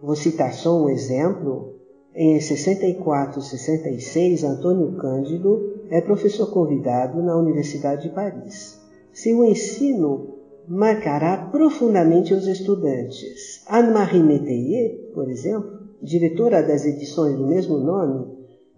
Vou 0.00 0.16
citar 0.16 0.54
só 0.54 0.82
um 0.82 0.88
exemplo. 0.88 1.76
Em 2.14 2.40
64 2.40 3.40
66, 3.40 4.42
Antônio 4.42 4.96
Cândido 4.96 5.69
é 5.90 6.00
professor 6.00 6.50
convidado 6.52 7.20
na 7.22 7.36
Universidade 7.36 8.08
de 8.08 8.14
Paris. 8.14 8.80
Seu 9.12 9.44
ensino 9.44 10.38
marcará 10.68 11.48
profundamente 11.50 12.32
os 12.32 12.46
estudantes. 12.46 13.64
Anne-Marie 13.68 14.22
Métayer, 14.22 15.10
por 15.12 15.28
exemplo, 15.28 15.80
diretora 16.00 16.62
das 16.62 16.84
edições 16.86 17.36
do 17.36 17.46
mesmo 17.46 17.78
nome, 17.78 18.26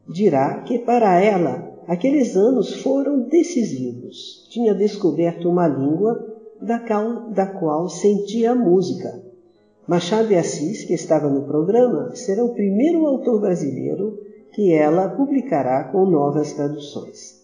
dirá 0.09 0.63
que 0.63 0.79
para 0.79 1.21
ela 1.21 1.71
aqueles 1.87 2.35
anos 2.35 2.81
foram 2.83 3.29
decisivos. 3.29 4.49
Tinha 4.51 4.75
descoberto 4.75 5.51
uma 5.51 5.69
língua 5.69 6.19
da 6.61 6.79
qual, 6.79 7.31
da 7.31 7.47
qual 7.47 7.89
sentia 7.91 8.53
a 8.53 8.55
música. 8.55 9.23
Machado 9.87 10.29
de 10.29 10.37
Assis, 10.37 10.85
que 10.85 10.95
estava 10.95 11.29
no 11.29 11.43
programa, 11.43 12.15
será 12.15 12.43
o 12.45 12.55
primeiro 12.55 13.05
autor 13.07 13.41
brasileiro 13.41 14.19
que 14.53 14.73
ela 14.73 15.09
publicará 15.09 15.85
com 15.85 16.05
novas 16.05 16.53
traduções. 16.53 17.41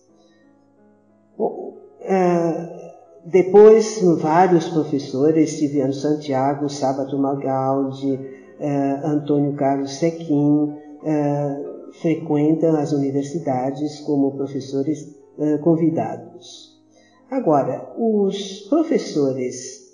Bom, 1.37 1.77
uh, 2.03 2.79
depois, 3.25 4.01
vários 4.21 4.69
professores, 4.69 5.59
Silviano 5.59 5.93
Santiago, 5.93 6.69
Sábato 6.69 7.19
Magaldi, 7.19 8.19
eh, 8.59 9.01
Antônio 9.05 9.53
Carlos 9.53 9.99
Sequim, 9.99 10.75
eh, 11.05 11.65
frequentam 12.01 12.77
as 12.77 12.93
universidades 12.93 14.01
como 14.01 14.35
professores 14.35 15.15
convidados. 15.63 16.81
Agora, 17.31 17.93
os 17.99 18.67
professores 18.69 19.87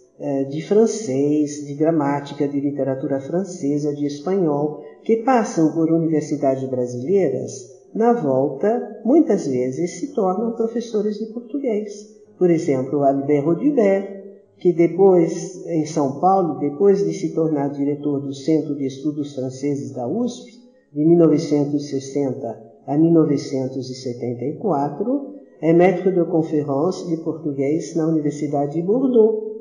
de 0.49 0.63
francês, 0.63 1.67
de 1.67 1.75
gramática, 1.75 2.47
de 2.47 2.61
literatura 2.61 3.21
francesa, 3.21 3.93
de 3.95 4.07
espanhol, 4.07 4.84
que 5.05 5.19
passam 5.19 5.73
por 5.73 5.93
universidades 5.93 6.69
brasileiras, 6.69 7.53
na 7.95 8.13
volta, 8.13 9.01
muitas 9.05 9.47
vezes 9.47 10.01
se 10.01 10.15
tornam 10.15 10.57
professores 10.57 11.19
de 11.19 11.27
português 11.27 12.15
por 12.39 12.51
exemplo, 12.51 13.03
Albert 13.05 13.45
Rodibert, 13.45 14.25
que 14.59 14.73
depois, 14.73 15.65
em 15.67 15.87
São 15.87 16.19
Paulo, 16.21 16.59
depois 16.59 17.05
de 17.05 17.13
se 17.13 17.35
tornar 17.35 17.71
diretor 17.71 18.21
do 18.21 18.35
Centro 18.35 18.75
de 18.75 18.87
Estudos 18.87 19.35
Franceses 19.35 19.93
da 19.93 20.09
USP, 20.09 20.51
de 20.93 21.05
1960 21.05 22.75
a 22.87 22.99
1974, 22.99 25.35
é 25.61 25.73
maître 25.73 26.11
de 26.11 26.25
conférence 26.25 27.07
de 27.09 27.19
português 27.19 27.95
na 27.97 28.09
Universidade 28.09 28.75
de 28.75 28.83
Bordeaux. 28.83 29.55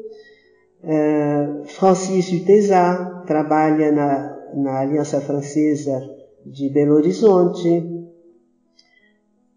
Uh, 0.84 1.64
Francis 1.66 2.32
Utesat 2.32 3.26
trabalha 3.26 3.92
na, 3.92 4.33
na 4.56 4.80
Aliança 4.82 5.22
Francesa 5.22 6.02
de 6.46 6.70
Belo 6.70 6.96
Horizonte, 6.96 8.04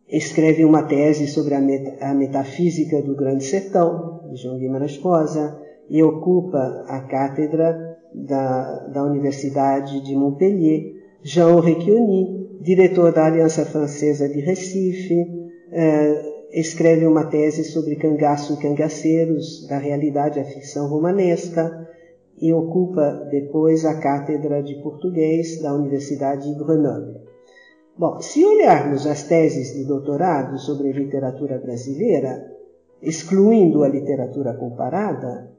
escreve 0.08 0.64
uma 0.64 0.84
tese 0.84 1.26
sobre 1.26 1.54
a, 1.54 1.60
met 1.60 1.96
a 2.00 2.14
metafísica 2.14 3.02
do 3.02 3.16
Grande 3.16 3.44
Sertão, 3.44 4.20
de 4.30 4.36
João 4.36 4.58
Guimarães 4.58 4.96
Rosa, 4.98 5.60
e 5.88 6.02
ocupa 6.02 6.84
a 6.88 7.00
cátedra 7.00 7.98
da, 8.12 8.86
da 8.88 9.04
Universidade 9.04 10.00
de 10.00 10.14
Montpellier. 10.14 10.94
Jean 11.22 11.60
Recchioni, 11.60 12.58
diretor 12.60 13.12
da 13.12 13.26
Aliança 13.26 13.64
Francesa 13.64 14.28
de 14.28 14.40
Recife, 14.40 15.26
eh, 15.72 16.36
escreve 16.52 17.06
uma 17.06 17.24
tese 17.24 17.64
sobre 17.64 17.96
cangaço 17.96 18.54
e 18.54 18.56
cangaceiros, 18.56 19.66
da 19.68 19.78
realidade 19.78 20.38
à 20.38 20.44
ficção 20.44 20.88
romanesca, 20.88 21.85
e 22.40 22.52
ocupa 22.52 23.26
depois 23.30 23.84
a 23.84 23.98
cátedra 23.98 24.62
de 24.62 24.74
português 24.82 25.60
da 25.62 25.74
Universidade 25.74 26.52
de 26.52 26.58
Grenoble. 26.58 27.20
Bom, 27.98 28.20
se 28.20 28.44
olharmos 28.44 29.06
as 29.06 29.22
teses 29.22 29.74
de 29.74 29.84
doutorado 29.84 30.58
sobre 30.58 30.92
literatura 30.92 31.58
brasileira, 31.58 32.44
excluindo 33.00 33.82
a 33.82 33.88
literatura 33.88 34.54
comparada, 34.54 35.50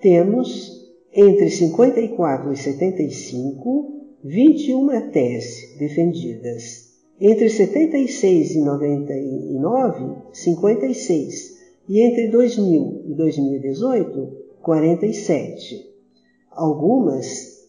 temos 0.00 0.82
entre 1.14 1.48
54 1.48 2.52
e 2.52 2.56
75 2.56 3.92
21 4.24 5.10
teses 5.10 5.76
defendidas. 5.78 6.92
Entre 7.20 7.48
76 7.48 8.54
e 8.54 8.60
99, 8.60 10.16
56. 10.32 11.62
E 11.88 12.00
entre 12.00 12.28
2000 12.28 13.02
e 13.06 13.14
2018, 13.14 14.36
47. 14.62 15.91
Algumas 16.54 17.26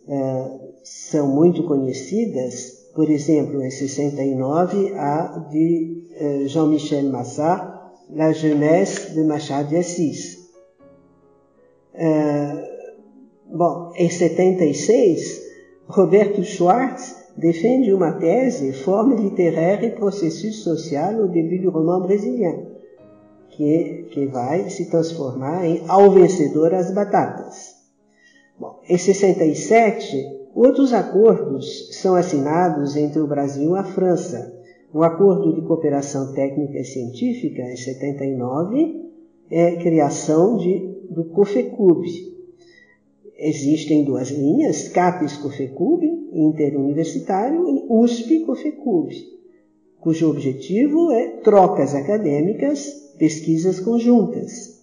eh, 0.08 0.60
são 0.84 1.28
muito 1.28 1.64
conhecidas, 1.64 2.90
por 2.94 3.10
exemplo, 3.10 3.64
em 3.64 3.72
69, 3.72 4.94
a 4.96 5.48
de 5.50 6.08
uh, 6.22 6.48
Jean-Michel 6.48 7.10
Massat, 7.10 7.74
La 8.12 8.32
Jeunesse 8.34 9.14
de 9.14 9.24
Machado 9.24 9.70
de 9.70 9.78
Assis. 9.78 10.38
Uh, 11.96 13.58
bom, 13.58 13.94
em 13.96 14.10
76, 14.10 15.42
Roberto 15.88 16.44
Schwartz 16.44 17.16
defende 17.36 17.94
uma 17.94 18.12
tese 18.14 18.74
Forme 18.74 19.16
littéraire 19.16 19.86
et 19.86 19.96
processus 19.96 20.64
social 20.64 21.20
au 21.20 21.28
début 21.28 21.60
du 21.60 21.70
roman 21.70 22.02
brésilien, 22.02 22.68
que, 23.50 24.08
que 24.12 24.26
vai 24.28 24.70
se 24.70 24.90
transformar 24.90 25.66
em 25.66 25.82
Ao 25.88 26.12
Vencedor 26.12 26.74
as 26.74 26.94
Batatas. 26.94 27.73
Bom, 28.60 28.80
em 28.88 28.98
67, 28.98 30.16
outros 30.54 30.94
acordos 30.94 31.90
são 31.94 32.16
assinados 32.16 32.96
entre 32.96 33.20
o 33.20 33.28
Brasil 33.28 33.76
e 33.76 33.80
a 33.80 33.84
França. 33.84 34.54
O 34.94 35.04
Acordo 35.04 35.54
de 35.56 35.62
Cooperação 35.62 36.34
Técnica 36.34 36.78
e 36.78 36.86
Científica, 36.86 37.64
em 37.64 37.76
79, 37.76 39.02
é 39.50 39.76
criação 39.78 40.58
de, 40.58 40.80
do 41.10 41.26
COFECUB. 41.26 42.34
Existem 43.36 44.06
duas 44.06 44.30
linhas, 44.30 44.88
CAPES-COFECUB, 44.90 46.30
interuniversitário, 46.32 47.68
e 47.68 47.86
USP-COFECUB, 47.90 49.10
cujo 50.00 50.30
objetivo 50.30 51.12
é 51.12 51.28
trocas 51.42 51.96
acadêmicas, 51.96 53.14
pesquisas 53.18 53.80
conjuntas. 53.80 54.82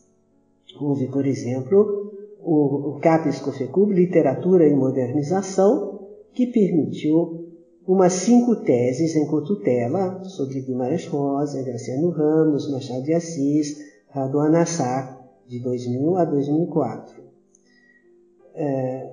Houve, 0.80 1.06
por 1.06 1.26
exemplo, 1.26 1.99
o, 2.42 2.96
o 2.96 3.00
CAPES-COFECUB 3.00 3.92
Literatura 3.92 4.66
e 4.66 4.74
Modernização, 4.74 6.08
que 6.32 6.46
permitiu 6.46 7.48
umas 7.86 8.12
cinco 8.12 8.56
teses 8.56 9.16
em 9.16 9.26
cotutela 9.26 10.22
sobre 10.24 10.60
Guimarães 10.60 11.06
Rosa, 11.06 11.62
Graciano 11.62 12.10
Ramos, 12.10 12.70
Machado 12.70 13.02
de 13.02 13.12
Assis, 13.12 13.78
Raduan 14.08 14.56
Assar, 14.58 15.20
de 15.46 15.58
2000 15.60 16.16
a 16.16 16.24
2004. 16.24 17.22
É, 18.54 19.10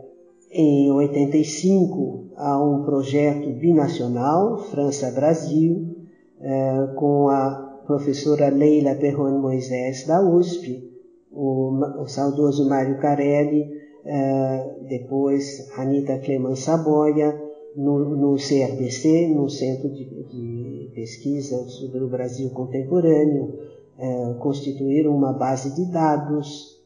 em 0.52 0.92
85 0.92 2.32
há 2.36 2.64
um 2.64 2.84
projeto 2.84 3.50
binacional, 3.60 4.58
França-Brasil, 4.58 5.96
é, 6.40 6.94
com 6.96 7.30
a 7.30 7.82
professora 7.86 8.50
Leila 8.50 8.96
Perron 8.96 9.40
Moisés 9.40 10.06
da 10.06 10.22
USP, 10.22 10.97
o, 11.38 12.02
o 12.02 12.08
saudoso 12.08 12.68
Mário 12.68 12.98
Carelli, 13.00 13.70
é, 14.04 14.76
depois 14.90 15.70
Anita 15.78 16.18
Clemens 16.18 16.60
Saboia, 16.60 17.40
no, 17.76 18.16
no, 18.16 18.36
CRBC, 18.36 19.28
no 19.28 19.48
Centro 19.48 19.90
de, 19.90 20.06
de, 20.06 20.92
Pesquisa 20.96 21.64
sobre 21.70 22.04
o 22.04 22.10
Brasil 22.10 22.50
Contemporâneo, 22.50 23.54
é, 24.00 24.34
constituíram 24.40 25.16
uma 25.16 25.32
base 25.32 25.76
de 25.76 25.92
dados 25.92 26.78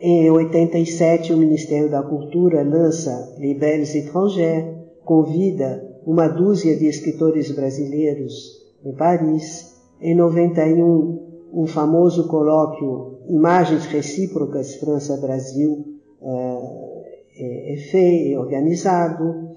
em 0.00 0.30
87, 0.30 1.32
o 1.32 1.36
Ministério 1.36 1.90
da 1.90 2.04
Cultura 2.04 2.62
lança 2.62 3.34
Libelles 3.36 3.96
étrangers, 3.96 4.64
convida 5.04 5.84
uma 6.06 6.28
dúzia 6.28 6.76
de 6.76 6.86
escritores 6.86 7.50
brasileiros 7.50 8.62
em 8.84 8.92
Paris. 8.92 9.76
Em 10.00 10.14
91, 10.14 11.50
um 11.52 11.66
famoso 11.66 12.28
colóquio 12.28 13.17
Imagens 13.28 13.84
Recíprocas 13.84 14.76
França-Brasil 14.76 15.84
é, 16.22 17.74
é, 17.74 17.76
feito, 17.76 18.34
é 18.34 18.38
organizado. 18.38 19.50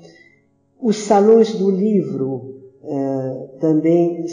Os 0.79 0.97
salões 0.97 1.55
do 1.55 1.71
livro 1.71 2.59
é, 2.83 3.57
também 3.61 4.25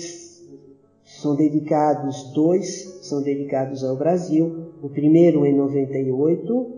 são 1.04 1.36
dedicados, 1.36 2.32
dois 2.32 2.98
são 3.02 3.22
dedicados 3.22 3.84
ao 3.84 3.96
Brasil, 3.96 4.72
o 4.82 4.88
primeiro 4.88 5.46
em 5.46 5.56
98, 5.56 6.72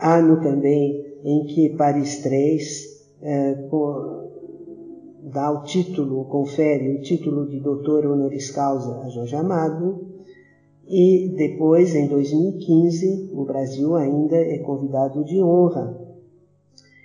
ano 0.00 0.40
também 0.40 1.04
em 1.24 1.46
que 1.46 1.70
Paris 1.70 2.22
3 2.22 2.96
é, 3.22 3.54
dá 5.32 5.50
o 5.50 5.64
título, 5.64 6.26
confere 6.26 6.96
o 6.96 7.02
título 7.02 7.48
de 7.48 7.58
doutor 7.58 8.06
honoris 8.06 8.50
causa 8.52 9.00
a 9.00 9.08
Jorge 9.08 9.34
Amado, 9.34 10.15
e 10.88 11.34
depois, 11.36 11.94
em 11.94 12.06
2015, 12.06 13.30
o 13.32 13.44
Brasil 13.44 13.94
ainda 13.96 14.36
é 14.36 14.58
convidado 14.58 15.24
de 15.24 15.42
honra. 15.42 15.98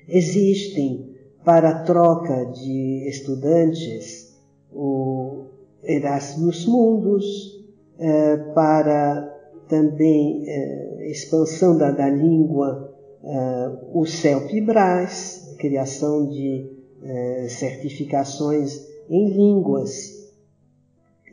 Existem, 0.08 1.16
para 1.44 1.84
troca 1.84 2.46
de 2.46 3.08
estudantes, 3.08 4.36
o 4.72 5.46
Erasmus 5.84 6.66
Mundus, 6.68 7.60
é, 7.98 8.38
para 8.54 9.32
também 9.72 10.44
eh, 10.46 11.08
expansão 11.10 11.78
da, 11.78 11.92
da 11.92 12.10
língua, 12.10 12.94
eh, 13.24 13.72
o 13.94 14.06
CELPIBRAS, 14.06 15.56
criação 15.58 16.28
de 16.28 16.70
eh, 17.02 17.48
certificações 17.48 18.86
em 19.10 19.30
línguas. 19.30 20.21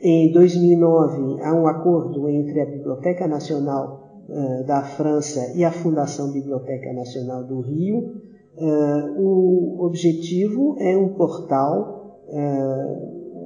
Em 0.00 0.30
2009, 0.30 1.42
há 1.42 1.52
um 1.52 1.66
acordo 1.66 2.28
entre 2.28 2.60
a 2.60 2.66
Biblioteca 2.66 3.26
Nacional 3.26 4.26
eh, 4.30 4.62
da 4.62 4.84
França 4.84 5.52
e 5.56 5.64
a 5.64 5.72
Fundação 5.72 6.30
Biblioteca 6.30 6.92
Nacional 6.92 7.42
do 7.42 7.60
Rio. 7.60 8.14
Eh, 8.56 9.14
o 9.18 9.84
objetivo 9.84 10.76
é 10.78 10.96
um 10.96 11.14
portal 11.14 12.22
eh, 12.28 12.96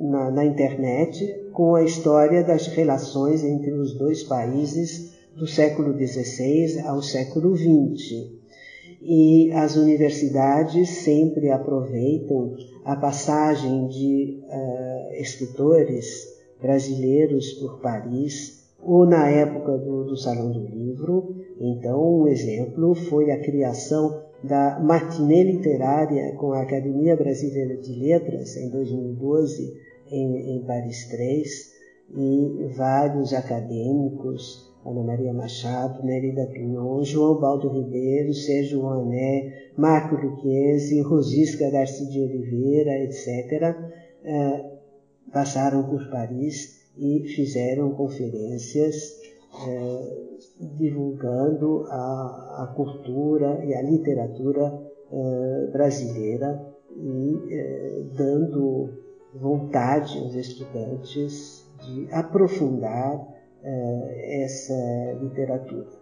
na, 0.02 0.30
na 0.30 0.44
internet 0.44 1.48
com 1.54 1.74
a 1.74 1.84
história 1.84 2.44
das 2.44 2.66
relações 2.66 3.42
entre 3.42 3.72
os 3.72 3.96
dois 3.96 4.22
países 4.22 5.10
do 5.34 5.46
século 5.46 5.96
XVI 5.96 6.80
ao 6.86 7.00
século 7.00 7.56
XX. 7.56 8.30
E 9.00 9.50
as 9.52 9.76
universidades 9.76 10.90
sempre 11.02 11.50
aproveitam 11.50 12.54
a 12.84 12.94
passagem 12.94 13.88
de 13.88 14.40
uh, 14.44 15.14
escritores 15.14 16.31
brasileiros 16.62 17.52
por 17.54 17.80
Paris, 17.80 18.62
ou 18.80 19.04
na 19.04 19.28
época 19.28 19.76
do, 19.78 20.04
do 20.04 20.16
Salão 20.16 20.50
do 20.52 20.66
Livro. 20.66 21.36
Então, 21.60 22.20
um 22.20 22.28
exemplo 22.28 22.94
foi 22.94 23.30
a 23.30 23.40
criação 23.40 24.22
da 24.42 24.80
matinê 24.80 25.44
literária 25.44 26.34
com 26.36 26.52
a 26.52 26.62
Academia 26.62 27.16
Brasileira 27.16 27.76
de 27.76 27.94
Letras 27.94 28.56
em 28.56 28.70
2012 28.70 29.72
em, 30.10 30.56
em 30.56 30.64
Paris 30.64 31.08
3 31.08 31.72
e 32.16 32.68
vários 32.76 33.32
acadêmicos, 33.32 34.70
Ana 34.84 35.02
Maria 35.02 35.32
Machado, 35.32 36.04
Nerida 36.04 36.46
Pinhon, 36.46 37.04
João 37.04 37.40
Baldo 37.40 37.68
Ribeiro, 37.68 38.34
Sérgio 38.34 38.80
Roné, 38.80 39.70
Marco 39.76 40.16
Luquezzi, 40.16 41.00
Rosisca 41.02 41.70
Garcia 41.70 42.06
de 42.08 42.20
Oliveira, 42.20 42.98
etc., 43.04 43.76
passaram 45.32 45.84
por 45.84 46.10
Paris 46.10 46.82
e 46.96 47.24
fizeram 47.34 47.92
conferências 47.92 49.20
eh, 49.66 50.36
divulgando 50.78 51.84
a, 51.88 52.64
a, 52.64 52.72
cultura 52.74 53.64
e 53.64 53.74
a 53.74 53.82
literatura 53.82 54.72
eh, 55.12 55.70
brasileira 55.72 56.72
e 56.96 58.06
dando 58.14 58.90
vontade 59.34 60.18
aos 60.18 60.34
estudantes 60.34 61.66
de 61.80 62.06
aprofundar 62.12 63.32
essa 63.62 64.74
literatura. 65.20 66.01